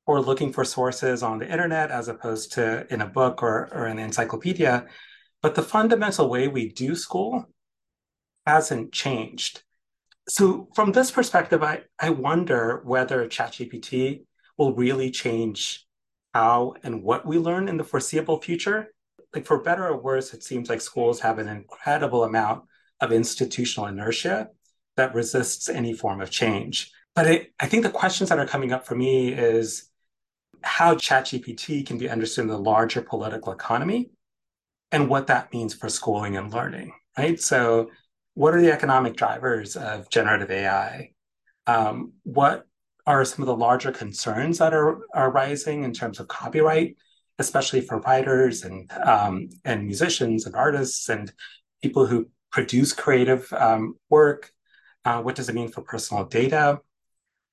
[0.07, 3.87] or looking for sources on the internet as opposed to in a book or, or
[3.87, 4.87] an encyclopedia.
[5.40, 7.46] But the fundamental way we do school
[8.46, 9.62] hasn't changed.
[10.28, 14.24] So from this perspective, I, I wonder whether ChatGPT
[14.57, 15.87] will really change
[16.33, 18.88] how and what we learn in the foreseeable future.
[19.35, 22.64] Like for better or worse, it seems like schools have an incredible amount
[23.00, 24.48] of institutional inertia
[24.96, 26.92] that resists any form of change.
[27.14, 29.90] But it, I think the questions that are coming up for me is
[30.62, 34.11] how ChatGPT can be understood in the larger political economy
[34.90, 37.40] and what that means for schooling and learning, right?
[37.40, 37.90] So
[38.34, 41.12] what are the economic drivers of generative AI?
[41.66, 42.66] Um, what
[43.06, 46.96] are some of the larger concerns that are, are rising in terms of copyright,
[47.38, 51.32] especially for writers and um, and musicians and artists and
[51.82, 54.52] people who produce creative um, work?
[55.04, 56.80] Uh, what does it mean for personal data?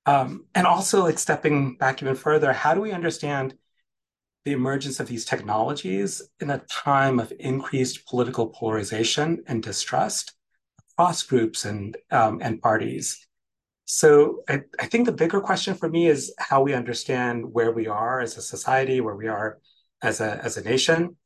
[0.06, 3.54] Um, and also, like stepping back even further, how do we understand
[4.44, 10.34] the emergence of these technologies in a time of increased political polarization and distrust?
[10.96, 13.26] Cross groups and um, and parties.
[13.84, 17.88] So I, I think the bigger question for me is how we understand where we
[17.88, 19.58] are as a society, where we are
[20.02, 21.16] as a as a nation.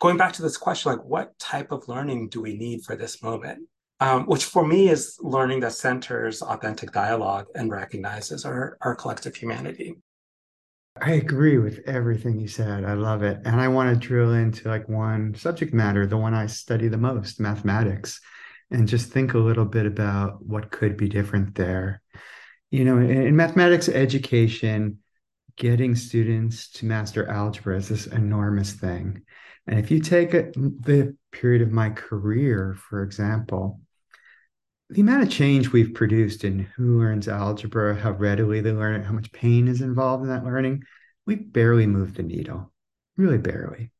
[0.00, 3.22] Going back to this question, like what type of learning do we need for this
[3.22, 3.68] moment?
[4.00, 9.36] Um, which for me is learning that centers authentic dialogue and recognizes our, our collective
[9.36, 9.94] humanity.
[11.00, 12.84] I agree with everything you said.
[12.84, 13.38] I love it.
[13.44, 16.98] And I want to drill into like one subject matter, the one I study the
[16.98, 18.20] most, mathematics
[18.70, 22.02] and just think a little bit about what could be different there.
[22.70, 24.98] You know, in, in mathematics education,
[25.56, 29.22] getting students to master algebra is this enormous thing.
[29.66, 33.80] And if you take a, the period of my career, for example,
[34.90, 39.06] the amount of change we've produced in who learns algebra, how readily they learn it,
[39.06, 40.84] how much pain is involved in that learning,
[41.26, 42.72] we barely moved the needle,
[43.16, 43.90] really barely.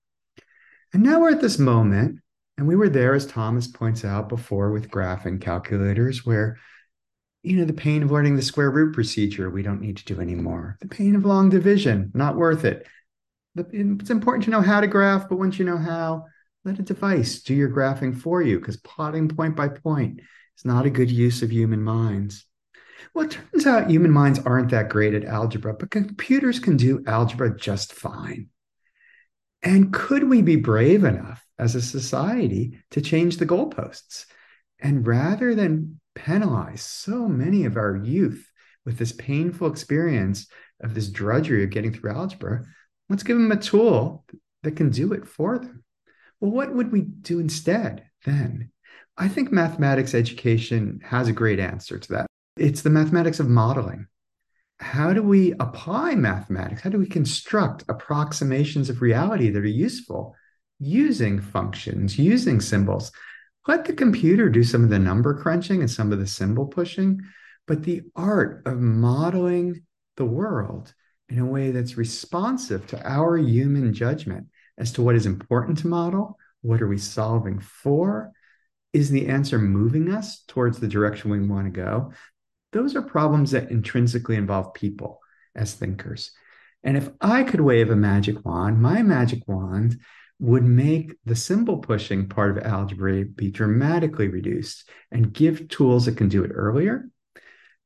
[0.93, 2.21] And now we're at this moment,
[2.57, 6.59] and we were there, as Thomas points out before, with graphing calculators, where
[7.43, 10.21] you know the pain of learning the square root procedure we don't need to do
[10.21, 10.79] anymore.
[10.81, 12.87] The pain of long division, not worth it.
[13.57, 16.25] It's important to know how to graph, but once you know how,
[16.65, 20.21] let a device do your graphing for you, because plotting point by point
[20.57, 22.47] is not a good use of human minds.
[23.13, 27.05] Well, it turns out human minds aren't that great at algebra, but computers can do
[27.07, 28.49] algebra just fine.
[29.63, 34.27] And could we be brave enough as a society to change the goalposts?
[34.81, 38.51] And rather than penalize so many of our youth
[38.85, 40.47] with this painful experience
[40.83, 42.65] of this drudgery of getting through algebra,
[43.09, 44.25] let's give them a tool
[44.63, 45.85] that can do it for them.
[46.41, 48.71] Well, what would we do instead then?
[49.17, 52.27] I think mathematics education has a great answer to that.
[52.57, 54.07] It's the mathematics of modeling.
[54.81, 56.83] How do we apply mathematics?
[56.83, 60.35] How do we construct approximations of reality that are useful
[60.85, 63.11] using functions, using symbols?
[63.67, 67.21] Let the computer do some of the number crunching and some of the symbol pushing,
[67.67, 69.83] but the art of modeling
[70.17, 70.93] the world
[71.29, 75.87] in a way that's responsive to our human judgment as to what is important to
[75.87, 78.33] model, what are we solving for,
[78.93, 82.13] is the answer moving us towards the direction we want to go?
[82.73, 85.21] Those are problems that intrinsically involve people
[85.55, 86.33] as thinkers.
[86.83, 89.99] And if I could wave a magic wand, my magic wand
[90.45, 96.19] would make the symbol pushing part of algebra be dramatically reduced and give tools that
[96.19, 97.09] can do it earlier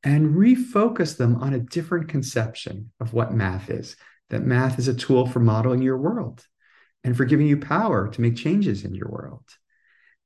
[0.03, 3.97] and refocus them on a different conception of what math is
[4.31, 6.45] that math is a tool for modeling your world
[7.05, 9.45] and for giving you power to make changes in your world.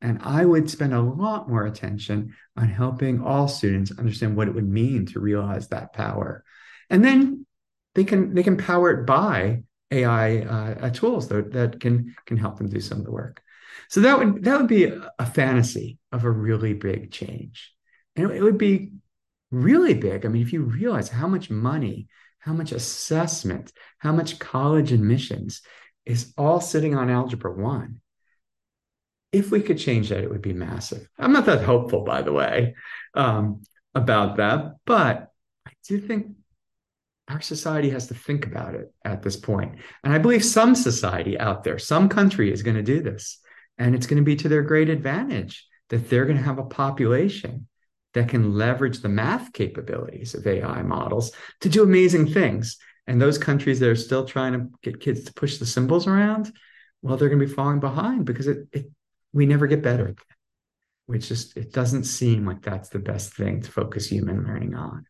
[0.01, 4.55] And I would spend a lot more attention on helping all students understand what it
[4.55, 6.45] would mean to realize that power.
[6.91, 7.47] And then
[7.95, 12.59] they can they can power it by AI uh, tools that, that can can help
[12.59, 13.43] them do some of the work.
[13.89, 14.85] So that would that would be
[15.19, 17.73] a fantasy of a really big change.
[18.17, 18.93] And it would be
[19.51, 20.25] really big.
[20.25, 25.63] I mean, if you realize how much money, how much assessment, how much college admissions
[26.05, 28.01] is all sitting on algebra 1
[29.33, 31.09] if we could change that, it would be massive.
[31.19, 32.75] I'm not that hopeful, by the way,
[33.15, 33.63] um,
[33.95, 35.33] about that, but
[35.67, 36.37] I do think
[37.33, 39.77] our society has to think about it at this point.
[40.05, 43.39] And I believe some society out there, some country is going to do this.
[43.79, 46.65] And it's going to be to their great advantage that they're going to have a
[46.65, 47.67] population
[48.15, 52.77] that can leverage the math capabilities of AI models to do amazing things.
[53.07, 56.53] And those countries that are still trying to get kids to push the symbols around,
[57.01, 58.91] well, they're going to be falling behind because it, it
[59.33, 60.15] we never get better.
[61.07, 65.07] Which just it doesn't seem like that's the best thing to focus human learning on.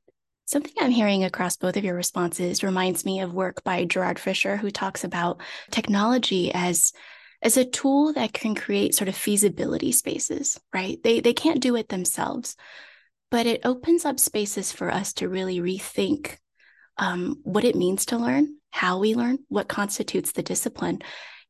[0.52, 4.58] Something I'm hearing across both of your responses reminds me of work by Gerhard Fischer,
[4.58, 6.92] who talks about technology as
[7.40, 11.02] as a tool that can create sort of feasibility spaces, right?
[11.02, 12.54] They they can't do it themselves,
[13.30, 16.36] but it opens up spaces for us to really rethink
[16.98, 20.98] um, what it means to learn, how we learn, what constitutes the discipline,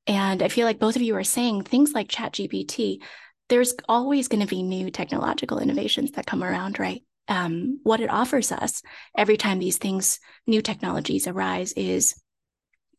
[0.07, 3.03] and I feel like both of you are saying things like ChatGPT,
[3.49, 7.03] there's always going to be new technological innovations that come around, right?
[7.29, 8.83] Um, what it offers us
[9.17, 12.15] every time these things, new technologies arise, is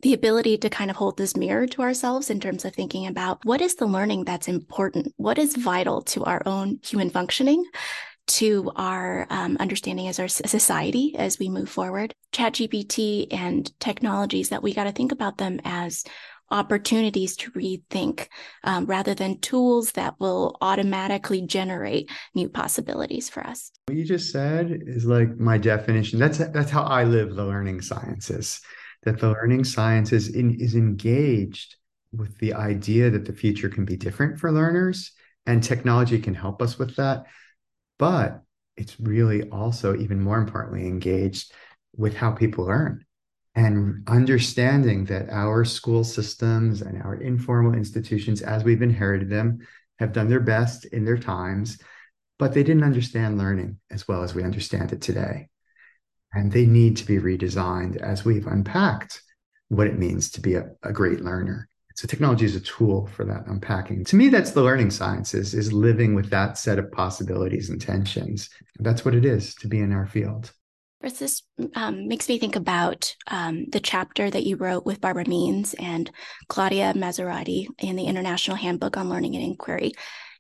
[0.02, 3.44] the ability to kind of hold this mirror to ourselves in terms of thinking about
[3.46, 7.64] what is the learning that's important, what is vital to our own human functioning,
[8.26, 12.14] to our um, understanding as our society as we move forward.
[12.34, 16.04] ChatGPT and technologies that we got to think about them as
[16.54, 18.28] opportunities to rethink
[18.63, 23.72] um, rather than tools that will automatically generate new possibilities for us.
[23.88, 26.20] What you just said is like my definition.
[26.20, 28.62] That's that's how I live the learning sciences.
[29.02, 31.76] That the learning sciences in, is engaged
[32.13, 35.12] with the idea that the future can be different for learners
[35.46, 37.26] and technology can help us with that.
[37.98, 38.44] But
[38.78, 41.52] it's really also even more importantly engaged
[41.96, 43.04] with how people learn
[43.56, 49.60] and understanding that our school systems and our informal institutions, as we've inherited them,
[50.00, 51.78] have done their best in their times,
[52.39, 55.48] but they didn't understand learning as well as we understand it today.
[56.34, 59.22] And they need to be redesigned as we've unpacked
[59.68, 61.70] what it means to be a, a great learner.
[61.95, 64.04] So technology is a tool for that unpacking.
[64.06, 68.49] To me, that's the learning sciences, is living with that set of possibilities and tensions.
[68.80, 70.51] That's what it is to be in our field.
[71.04, 71.43] This
[71.76, 76.10] um, makes me think about um, the chapter that you wrote with Barbara Means and
[76.47, 79.93] Claudia Mazzurati in the International Handbook on Learning and Inquiry.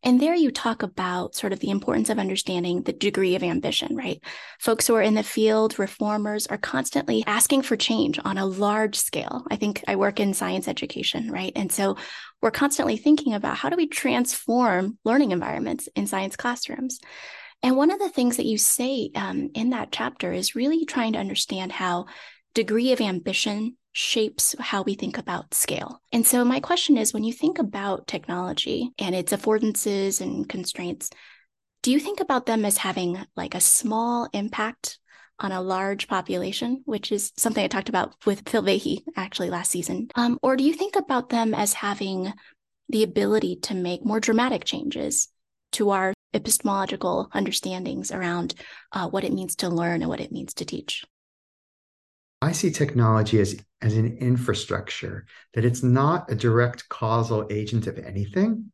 [0.05, 3.95] And there you talk about sort of the importance of understanding the degree of ambition,
[3.95, 4.21] right?
[4.59, 8.97] Folks who are in the field, reformers, are constantly asking for change on a large
[8.97, 9.45] scale.
[9.49, 11.53] I think I work in science education, right?
[11.55, 11.95] And so
[12.41, 16.99] we're constantly thinking about how do we transform learning environments in science classrooms?
[17.63, 21.13] And one of the things that you say um, in that chapter is really trying
[21.13, 22.05] to understand how
[22.53, 26.01] degree of ambition shapes how we think about scale.
[26.11, 31.09] And so, my question is when you think about technology and its affordances and constraints,
[31.83, 34.99] do you think about them as having like a small impact
[35.39, 39.71] on a large population, which is something I talked about with Phil Vahey actually last
[39.71, 40.09] season?
[40.15, 42.33] Um, or do you think about them as having
[42.89, 45.29] the ability to make more dramatic changes
[45.73, 48.55] to our epistemological understandings around
[48.91, 51.03] uh, what it means to learn and what it means to teach.
[52.41, 57.97] I see technology as, as an infrastructure, that it's not a direct causal agent of
[57.97, 58.71] anything.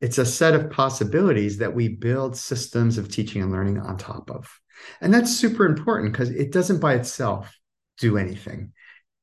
[0.00, 4.30] It's a set of possibilities that we build systems of teaching and learning on top
[4.30, 4.60] of.
[5.00, 7.56] And that's super important because it doesn't by itself
[7.98, 8.72] do anything.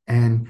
[0.07, 0.47] And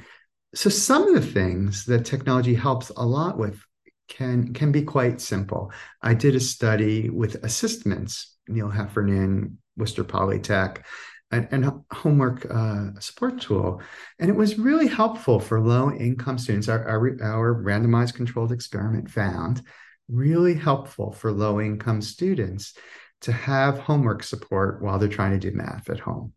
[0.54, 3.62] so some of the things that technology helps a lot with
[4.08, 5.72] can can be quite simple.
[6.02, 10.84] I did a study with Assistments, Neil Heffernan, Worcester Polytech,
[11.32, 13.82] and, and homework uh, support tool,
[14.20, 16.70] and it was really helpful for low income students.
[16.70, 19.62] Our, our, our randomized controlled experiment found
[20.08, 22.76] really helpful for low income students
[23.22, 26.34] to have homework support while they're trying to do math at home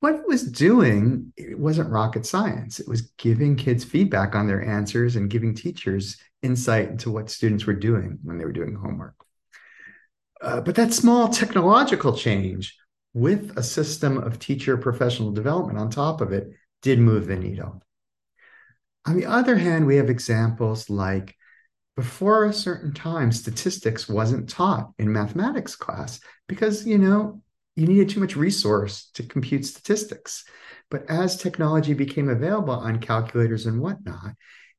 [0.00, 4.64] what it was doing it wasn't rocket science it was giving kids feedback on their
[4.64, 9.14] answers and giving teachers insight into what students were doing when they were doing homework
[10.40, 12.76] uh, but that small technological change
[13.14, 16.50] with a system of teacher professional development on top of it
[16.82, 17.82] did move the needle
[19.06, 21.34] on the other hand we have examples like
[21.96, 27.42] before a certain time statistics wasn't taught in mathematics class because you know
[27.78, 30.44] you needed too much resource to compute statistics.
[30.90, 34.34] But as technology became available on calculators and whatnot,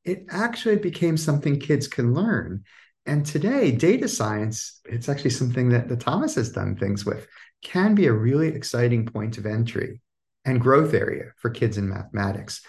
[0.09, 2.63] it actually became something kids can learn.
[3.05, 7.27] And today, data science, it's actually something that the Thomas has done things with,
[7.63, 10.01] can be a really exciting point of entry
[10.45, 12.61] and growth area for kids in mathematics.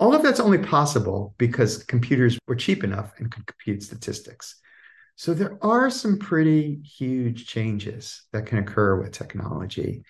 [0.00, 4.56] All of that's only possible because computers were cheap enough and could compute statistics.
[5.16, 10.04] So there are some pretty huge changes that can occur with technology,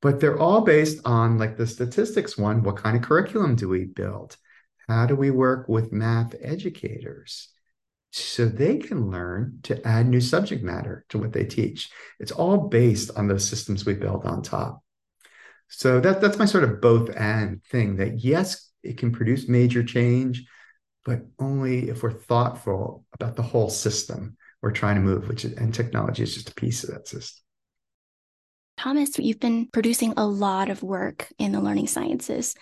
[0.00, 3.84] but they're all based on like the statistics one, what kind of curriculum do we
[3.84, 4.36] build?
[4.88, 7.48] How do we work with math educators
[8.12, 11.90] so they can learn to add new subject matter to what they teach?
[12.20, 14.82] It's all based on those systems we build on top.
[15.68, 19.82] So that, that's my sort of both and thing that yes, it can produce major
[19.82, 20.44] change,
[21.04, 25.52] but only if we're thoughtful about the whole system we're trying to move, which is,
[25.54, 27.42] and technology is just a piece of that system.
[28.78, 32.54] Thomas, you've been producing a lot of work in the learning sciences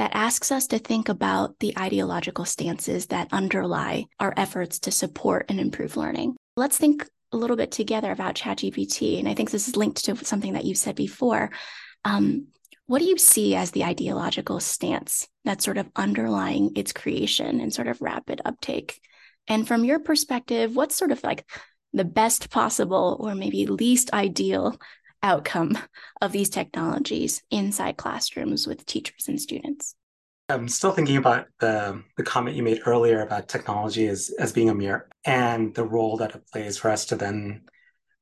[0.00, 5.44] that asks us to think about the ideological stances that underlie our efforts to support
[5.50, 6.34] and improve learning.
[6.56, 9.18] Let's think a little bit together about ChatGPT.
[9.18, 11.50] And I think this is linked to something that you said before.
[12.06, 12.46] Um,
[12.86, 17.70] what do you see as the ideological stance that's sort of underlying its creation and
[17.70, 18.98] sort of rapid uptake?
[19.48, 21.44] And from your perspective, what's sort of like
[21.92, 24.80] the best possible or maybe least ideal
[25.22, 25.78] outcome
[26.20, 29.94] of these technologies inside classrooms with teachers and students?
[30.48, 34.68] I'm still thinking about the, the comment you made earlier about technology as, as being
[34.68, 37.62] a mirror and the role that it plays for us to then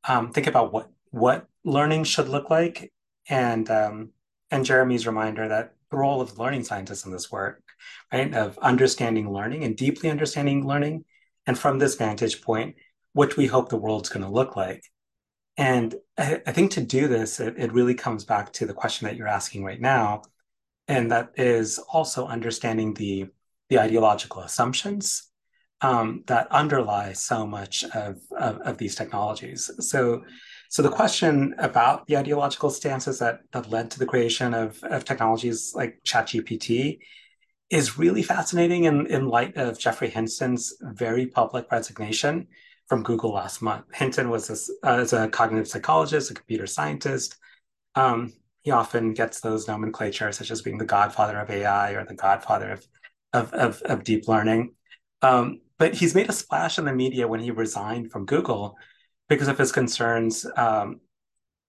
[0.07, 2.93] um, think about what what learning should look like
[3.31, 4.11] and um,
[4.51, 7.63] and Jeremy's reminder that the role of learning scientists in this work,
[8.13, 11.05] right, of understanding learning and deeply understanding learning
[11.47, 12.77] and from this vantage point,
[13.13, 14.85] what we hope the world's going to look like.
[15.57, 19.07] And I, I think to do this, it, it really comes back to the question
[19.07, 20.23] that you're asking right now.
[20.89, 23.27] And that is also understanding the,
[23.69, 25.31] the ideological assumptions
[25.81, 29.71] um, that underlie so much of, of, of, these technologies.
[29.79, 30.25] So,
[30.71, 35.05] so the question about the ideological stances that, that led to the creation of, of
[35.05, 36.99] technologies like ChatGPT
[37.71, 42.49] is really fascinating in, in light of Geoffrey Hinton's very public resignation
[42.89, 43.85] from Google last month.
[43.95, 47.37] Hinton was a, uh, a cognitive psychologist, a computer scientist.
[47.95, 48.33] Um,
[48.63, 52.73] he often gets those nomenclatures, such as being the godfather of AI or the godfather
[52.73, 52.87] of,
[53.33, 54.75] of, of, of deep learning.
[55.23, 58.77] Um, but he's made a splash in the media when he resigned from Google
[59.29, 61.01] because of his concerns um,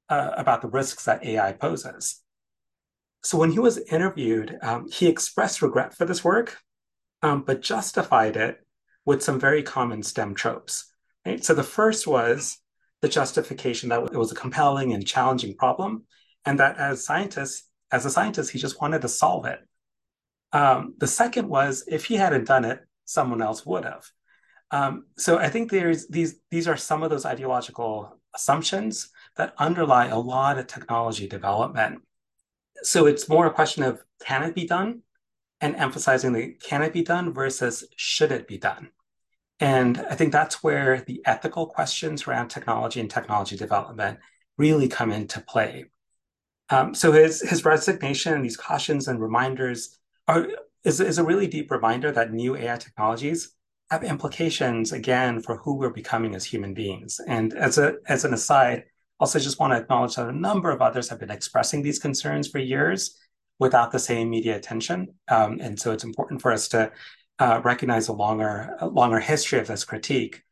[0.07, 2.21] uh, about the risks that AI poses.
[3.23, 6.57] So when he was interviewed, um, he expressed regret for this work,
[7.21, 8.65] um, but justified it
[9.05, 10.88] with some very common STEM tropes.
[11.29, 11.45] Right?
[11.45, 12.57] So the first was
[13.01, 16.05] the justification that it was a compelling and challenging problem,
[16.43, 19.59] and that as scientists, as a scientist, he just wanted to solve it.
[20.53, 24.05] Um, the second was if he hadn't done it, someone else would have.
[24.71, 30.07] Um, so I think there's these these are some of those ideological assumptions that underlie
[30.07, 32.01] a lot of technology development.
[32.81, 35.03] So it's more a question of can it be done,
[35.61, 38.89] and emphasizing the can it be done versus should it be done.
[39.59, 44.19] And I think that's where the ethical questions around technology and technology development
[44.57, 45.85] really come into play.
[46.69, 49.97] Um, so his his resignation and these cautions and reminders
[50.27, 50.47] are
[50.83, 53.53] is, is a really deep reminder that new AI technologies
[53.91, 57.19] have implications again for who we're becoming as human beings.
[57.27, 58.83] And as a as an aside,
[59.19, 62.47] also just want to acknowledge that a number of others have been expressing these concerns
[62.47, 63.17] for years
[63.57, 65.15] without the same media attention.
[65.27, 66.91] Um, and so it's important for us to
[67.39, 70.43] uh, recognize a longer a longer history of this critique.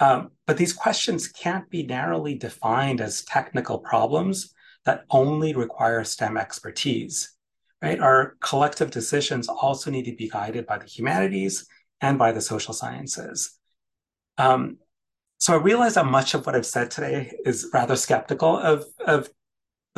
[0.00, 4.54] Um, but these questions can't be narrowly defined as technical problems
[4.84, 7.34] that only require STEM expertise.
[7.82, 7.98] Right?
[7.98, 11.66] Our collective decisions also need to be guided by the humanities
[12.00, 13.58] and by the social sciences.
[14.36, 14.78] Um,
[15.38, 19.28] so I realize that much of what I've said today is rather skeptical of, of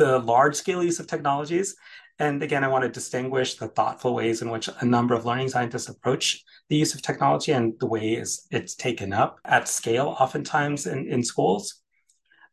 [0.01, 1.75] the large scale use of technologies.
[2.17, 5.49] And again, I want to distinguish the thoughtful ways in which a number of learning
[5.49, 8.23] scientists approach the use of technology and the way
[8.57, 11.81] it's taken up at scale, oftentimes in, in schools.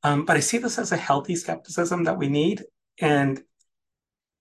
[0.03, 2.64] Um, but I see this as a healthy skepticism that we need
[3.01, 3.42] and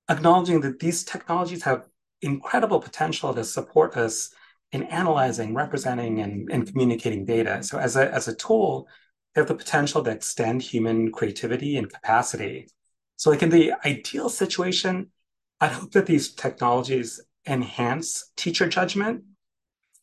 [0.10, 1.86] acknowledging that these technologies have
[2.22, 4.32] incredible potential to support us
[4.72, 7.64] in analyzing, representing, and, and communicating data.
[7.64, 8.88] So as a, as a tool,
[9.34, 12.68] they have the potential to extend human creativity and capacity.
[13.18, 15.12] So like in the ideal situation,
[15.60, 19.24] I'd hope that these technologies enhance teacher judgment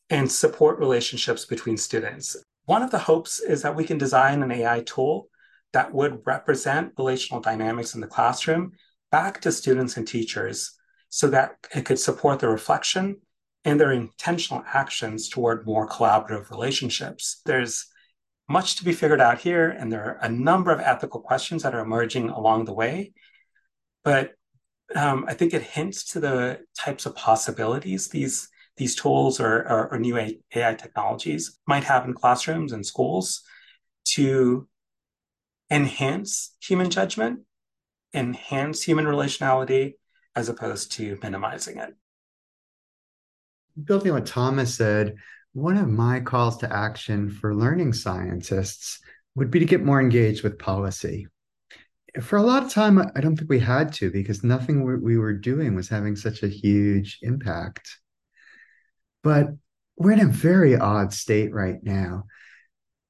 [0.09, 2.35] and support relationships between students.
[2.65, 5.29] One of the hopes is that we can design an AI tool
[5.73, 8.73] that would represent relational dynamics in the classroom
[9.11, 10.71] back to students and teachers
[11.09, 13.17] so that it could support the reflection
[13.63, 17.41] and their intentional actions toward more collaborative relationships.
[17.45, 17.85] There's
[18.47, 21.73] much to be figured out here, and there are a number of ethical questions that
[21.73, 23.13] are emerging along the way.
[24.03, 24.33] But
[24.95, 29.93] um, I think it hints to the types of possibilities these these tools or, or,
[29.93, 33.41] or new AI technologies might have in classrooms and schools
[34.03, 34.67] to
[35.71, 37.39] enhance human judgment,
[38.13, 39.93] enhance human relationality,
[40.35, 41.95] as opposed to minimizing it
[43.81, 45.15] building on what Thomas said,
[45.55, 48.99] one of my calls to action for learning scientists
[49.35, 51.27] would be to get more engaged with policy.
[52.21, 55.31] For a lot of time, I don't think we had to because nothing we were
[55.31, 57.99] doing was having such a huge impact.
[59.23, 59.47] But
[59.95, 62.25] we're in a very odd state right now.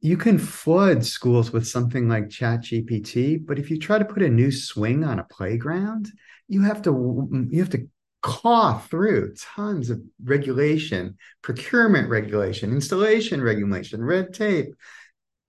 [0.02, 4.30] You can flood schools with something like ChatGPT, but if you try to put a
[4.30, 6.12] new swing on a playground,
[6.48, 7.90] you have to you have to
[8.26, 14.74] claw through tons of regulation, procurement regulation, installation regulation, red tape,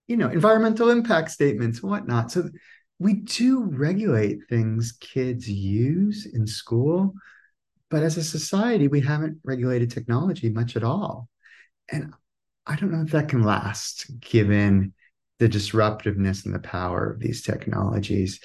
[0.07, 2.31] you know, environmental impact statements, whatnot.
[2.31, 2.47] So
[2.99, 7.15] we do regulate things kids use in school,
[7.89, 11.29] but as a society, we haven't regulated technology much at all.
[11.91, 12.13] And
[12.67, 14.93] I don't know if that can last given
[15.39, 18.39] the disruptiveness and the power of these technologies.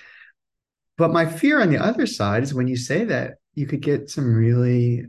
[0.96, 4.10] But my fear on the other side is when you say that you could get
[4.10, 5.06] some really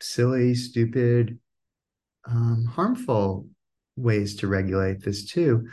[0.00, 1.38] silly, stupid,
[2.26, 3.46] um, harmful
[3.96, 5.68] ways to regulate this too.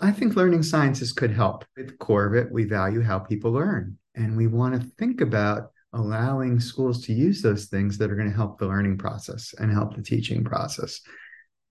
[0.00, 1.64] I think learning sciences could help.
[1.78, 3.98] At the core of it, we value how people learn.
[4.14, 8.30] And we want to think about allowing schools to use those things that are going
[8.30, 11.00] to help the learning process and help the teaching process.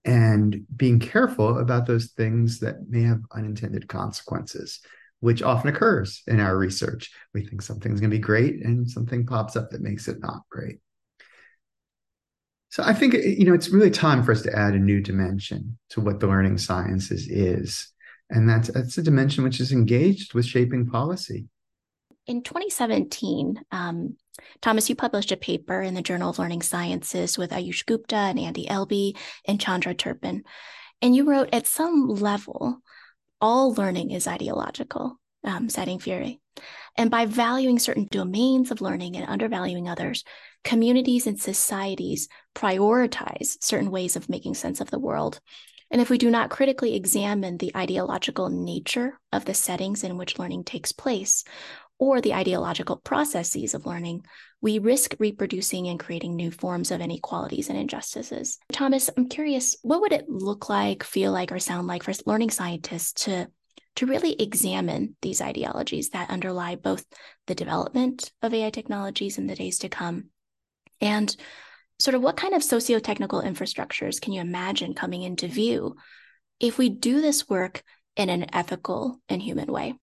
[0.06, 4.80] And being careful about those things that may have unintended consequences
[5.22, 7.12] which often occurs in our research.
[7.34, 10.42] We think something's going to be great and something pops up that makes it not
[10.50, 10.80] great.
[12.70, 15.78] So I think you know it's really time for us to add a new dimension
[15.90, 17.88] to what the learning sciences is.
[18.30, 21.48] And that's that's a dimension which is engaged with shaping policy.
[22.28, 24.16] In 2017, um,
[24.62, 28.40] Thomas, you published a paper in the Journal of Learning Sciences with Ayush Gupta and
[28.40, 30.44] Andy Elby and Chandra Turpen.
[31.02, 32.82] And you wrote, at some level,
[33.42, 36.36] all learning is ideological, um, citing Freire.
[36.98, 40.24] And by valuing certain domains of learning and undervaluing others,
[40.64, 45.40] communities and societies prioritize certain ways of making sense of the world.
[45.90, 50.40] And if we do not critically examine the ideological nature of the settings in which
[50.40, 51.44] learning takes place,
[52.02, 54.26] or the ideological processes of learning,
[54.60, 58.58] we risk reproducing and creating new forms of inequalities and injustices.
[58.72, 62.50] Thomas, I'm curious, what would it look like, feel like, or sound like for learning
[62.50, 63.48] scientists to,
[63.98, 67.06] to really examine these ideologies that underlie both
[67.46, 70.30] the development of AI technologies in the days to come
[71.02, 71.36] and
[72.00, 75.96] sort of what kind of socio-technical infrastructures can you imagine coming into view
[76.60, 77.84] if we do this work
[78.16, 79.94] in an ethical and human way?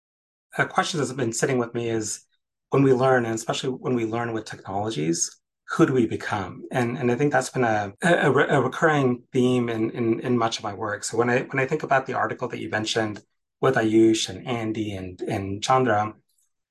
[0.57, 2.25] A question that's been sitting with me is
[2.71, 5.41] when we learn, and especially when we learn with technologies,
[5.71, 6.65] who do we become?
[6.71, 10.59] And and I think that's been a a, a recurring theme in, in in much
[10.59, 11.05] of my work.
[11.05, 13.23] So when I when I think about the article that you mentioned
[13.61, 16.15] with Ayush and Andy and and Chandra,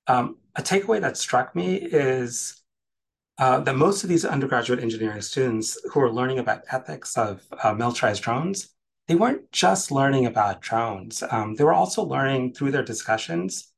[0.07, 2.63] um, a takeaway that struck me is
[3.37, 7.73] uh, that most of these undergraduate engineering students who are learning about ethics of uh,
[7.73, 8.69] militarized drones
[9.07, 11.23] they weren't just learning about drones.
[11.29, 13.71] Um, they were also learning through their discussions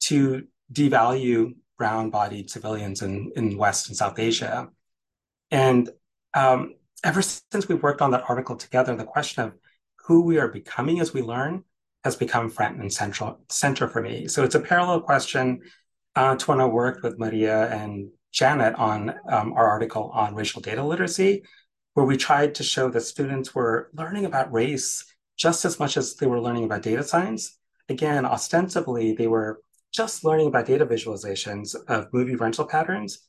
[0.00, 4.68] to devalue brown bodied civilians in, in West and South Asia.
[5.50, 5.88] And
[6.34, 9.54] um, ever since we've worked on that article together, the question of
[10.06, 11.64] who we are becoming as we learn
[12.04, 14.28] has become front and central center for me.
[14.28, 15.60] So it's a parallel question
[16.14, 20.60] uh, to when I worked with Maria and Janet on um, our article on racial
[20.60, 21.42] data literacy,
[21.96, 25.02] where we tried to show that students were learning about race
[25.38, 27.56] just as much as they were learning about data science.
[27.88, 29.62] Again, ostensibly, they were
[29.94, 33.20] just learning about data visualizations of movie rental patterns,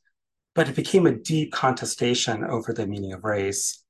[0.54, 3.82] but it became a deep contestation over the meaning of race.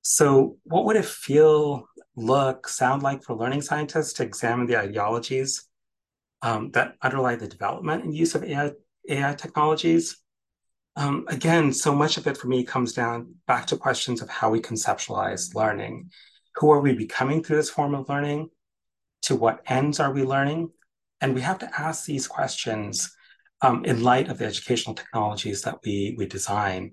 [0.00, 1.86] So, what would it feel,
[2.16, 5.68] look, sound like for learning scientists to examine the ideologies
[6.40, 8.72] um, that underlie the development and use of AI,
[9.10, 10.22] AI technologies?
[10.96, 14.50] Um, again, so much of it for me comes down back to questions of how
[14.50, 16.10] we conceptualize learning.
[16.56, 18.48] Who are we becoming through this form of learning?
[19.22, 20.70] To what ends are we learning?
[21.20, 23.14] And we have to ask these questions
[23.60, 26.92] um, in light of the educational technologies that we, we design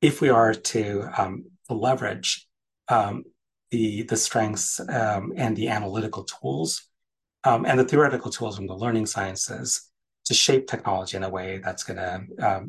[0.00, 2.46] if we are to, um, leverage
[2.88, 3.24] um,
[3.70, 6.88] the, the strengths um, and the analytical tools
[7.44, 9.90] um, and the theoretical tools from the learning sciences
[10.26, 12.66] to shape technology in a way that's going to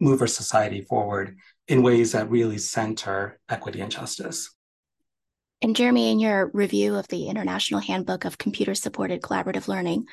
[0.00, 1.36] move our society forward
[1.68, 4.54] in ways that really center equity and justice.
[5.62, 10.06] And Jeremy, in your review of the International Handbook of Computer Supported Collaborative Learning,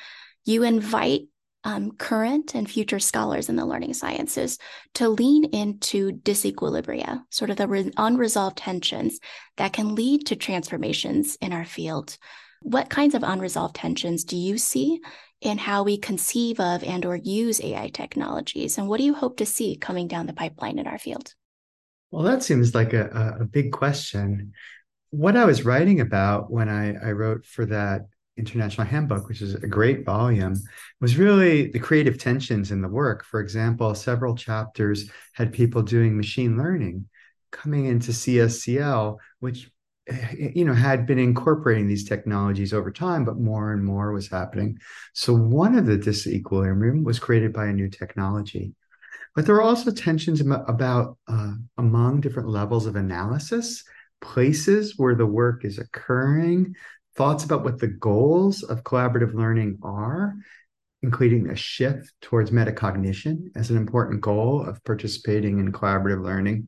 [0.44, 1.22] you invite
[1.64, 4.58] um, current and future scholars in the learning sciences
[4.94, 9.18] to lean into disequilibria, sort of the re- unresolved tensions
[9.56, 12.18] that can lead to transformations in our field.
[12.60, 15.00] What kinds of unresolved tensions do you see
[15.44, 18.78] in how we conceive of and or use AI technologies?
[18.78, 21.34] And what do you hope to see coming down the pipeline in our field?
[22.10, 24.52] Well, that seems like a, a big question.
[25.10, 29.54] What I was writing about when I, I wrote for that International Handbook, which is
[29.54, 30.54] a great volume,
[31.00, 33.24] was really the creative tensions in the work.
[33.24, 37.08] For example, several chapters had people doing machine learning
[37.50, 39.70] coming into CSCL, which
[40.36, 44.78] you know had been incorporating these technologies over time but more and more was happening.
[45.12, 48.74] So one of the disequilibrium was created by a new technology.
[49.34, 53.82] But there are also tensions about uh, among different levels of analysis
[54.20, 56.74] places where the work is occurring
[57.16, 60.34] thoughts about what the goals of collaborative learning are
[61.02, 66.66] including a shift towards metacognition as an important goal of participating in collaborative learning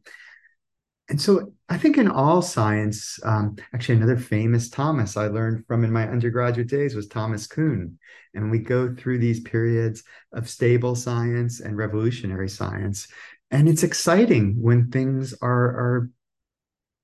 [1.09, 5.85] and so I think in all science, um, actually, another famous Thomas I learned from
[5.85, 7.99] in my undergraduate days was Thomas Kuhn.
[8.35, 10.03] And we go through these periods
[10.33, 13.07] of stable science and revolutionary science.
[13.51, 16.11] And it's exciting when things are, are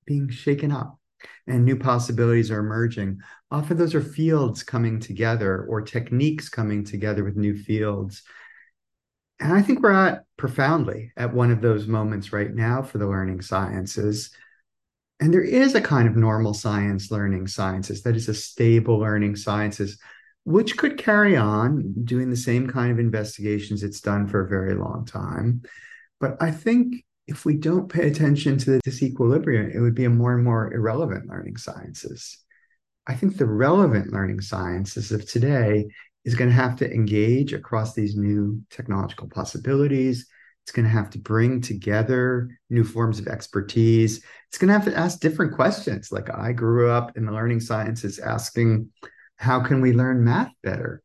[0.05, 0.99] being shaken up
[1.47, 3.21] and new possibilities are emerging.
[3.51, 8.23] Often those are fields coming together or techniques coming together with new fields.
[9.43, 13.09] And I think we're at profoundly at one of those moments right now for the
[13.09, 14.31] learning sciences.
[15.19, 19.35] And there is a kind of normal science learning sciences that is a stable learning
[19.35, 19.99] sciences,
[20.45, 24.75] which could carry on doing the same kind of investigations it's done for a very
[24.75, 25.63] long time.
[26.21, 30.11] But I think if we don't pay attention to the disequilibrium, it would be a
[30.11, 32.39] more and more irrelevant learning sciences.
[33.09, 35.89] I think the relevant learning sciences of today
[36.25, 40.27] is going to have to engage across these new technological possibilities.
[40.63, 44.25] It's going to have to bring together new forms of expertise.
[44.49, 46.13] It's going to have to ask different questions.
[46.13, 48.91] Like I grew up in the learning sciences asking,
[49.37, 51.03] how can we learn math better?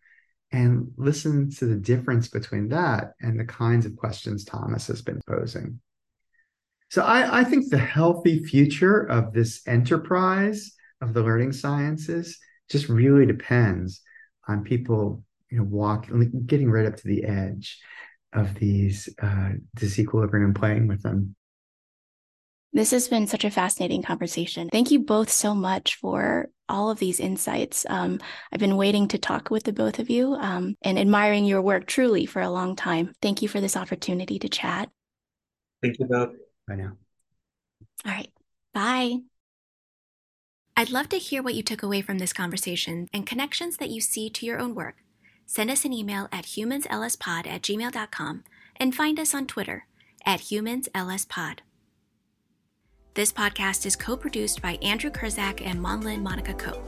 [0.51, 5.21] And listen to the difference between that and the kinds of questions Thomas has been
[5.27, 5.79] posing.
[6.89, 12.37] So I, I think the healthy future of this enterprise of the learning sciences
[12.69, 14.01] just really depends
[14.47, 16.07] on people you know, walk,
[16.45, 17.79] getting right up to the edge
[18.33, 21.35] of these uh, disequilibrium and playing with them.
[22.73, 24.69] This has been such a fascinating conversation.
[24.71, 27.85] Thank you both so much for all of these insights.
[27.89, 28.19] Um,
[28.51, 31.87] I've been waiting to talk with the both of you um, and admiring your work
[31.87, 33.13] truly for a long time.
[33.21, 34.89] Thank you for this opportunity to chat.
[35.81, 36.35] Thank you both.
[36.67, 36.97] Bye now.
[38.05, 38.31] All right.
[38.73, 39.19] Bye.
[40.79, 43.99] I'd love to hear what you took away from this conversation and connections that you
[43.99, 44.97] see to your own work.
[45.47, 48.43] Send us an email at humanslspod at gmail.com
[48.75, 49.87] and find us on Twitter
[50.23, 51.59] at humanslspod.
[53.15, 56.85] This podcast is co produced by Andrew Kurzak and Monlin Monica Ko.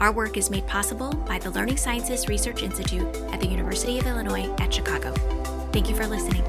[0.00, 4.06] Our work is made possible by the Learning Sciences Research Institute at the University of
[4.06, 5.12] Illinois at Chicago.
[5.72, 6.44] Thank you for listening.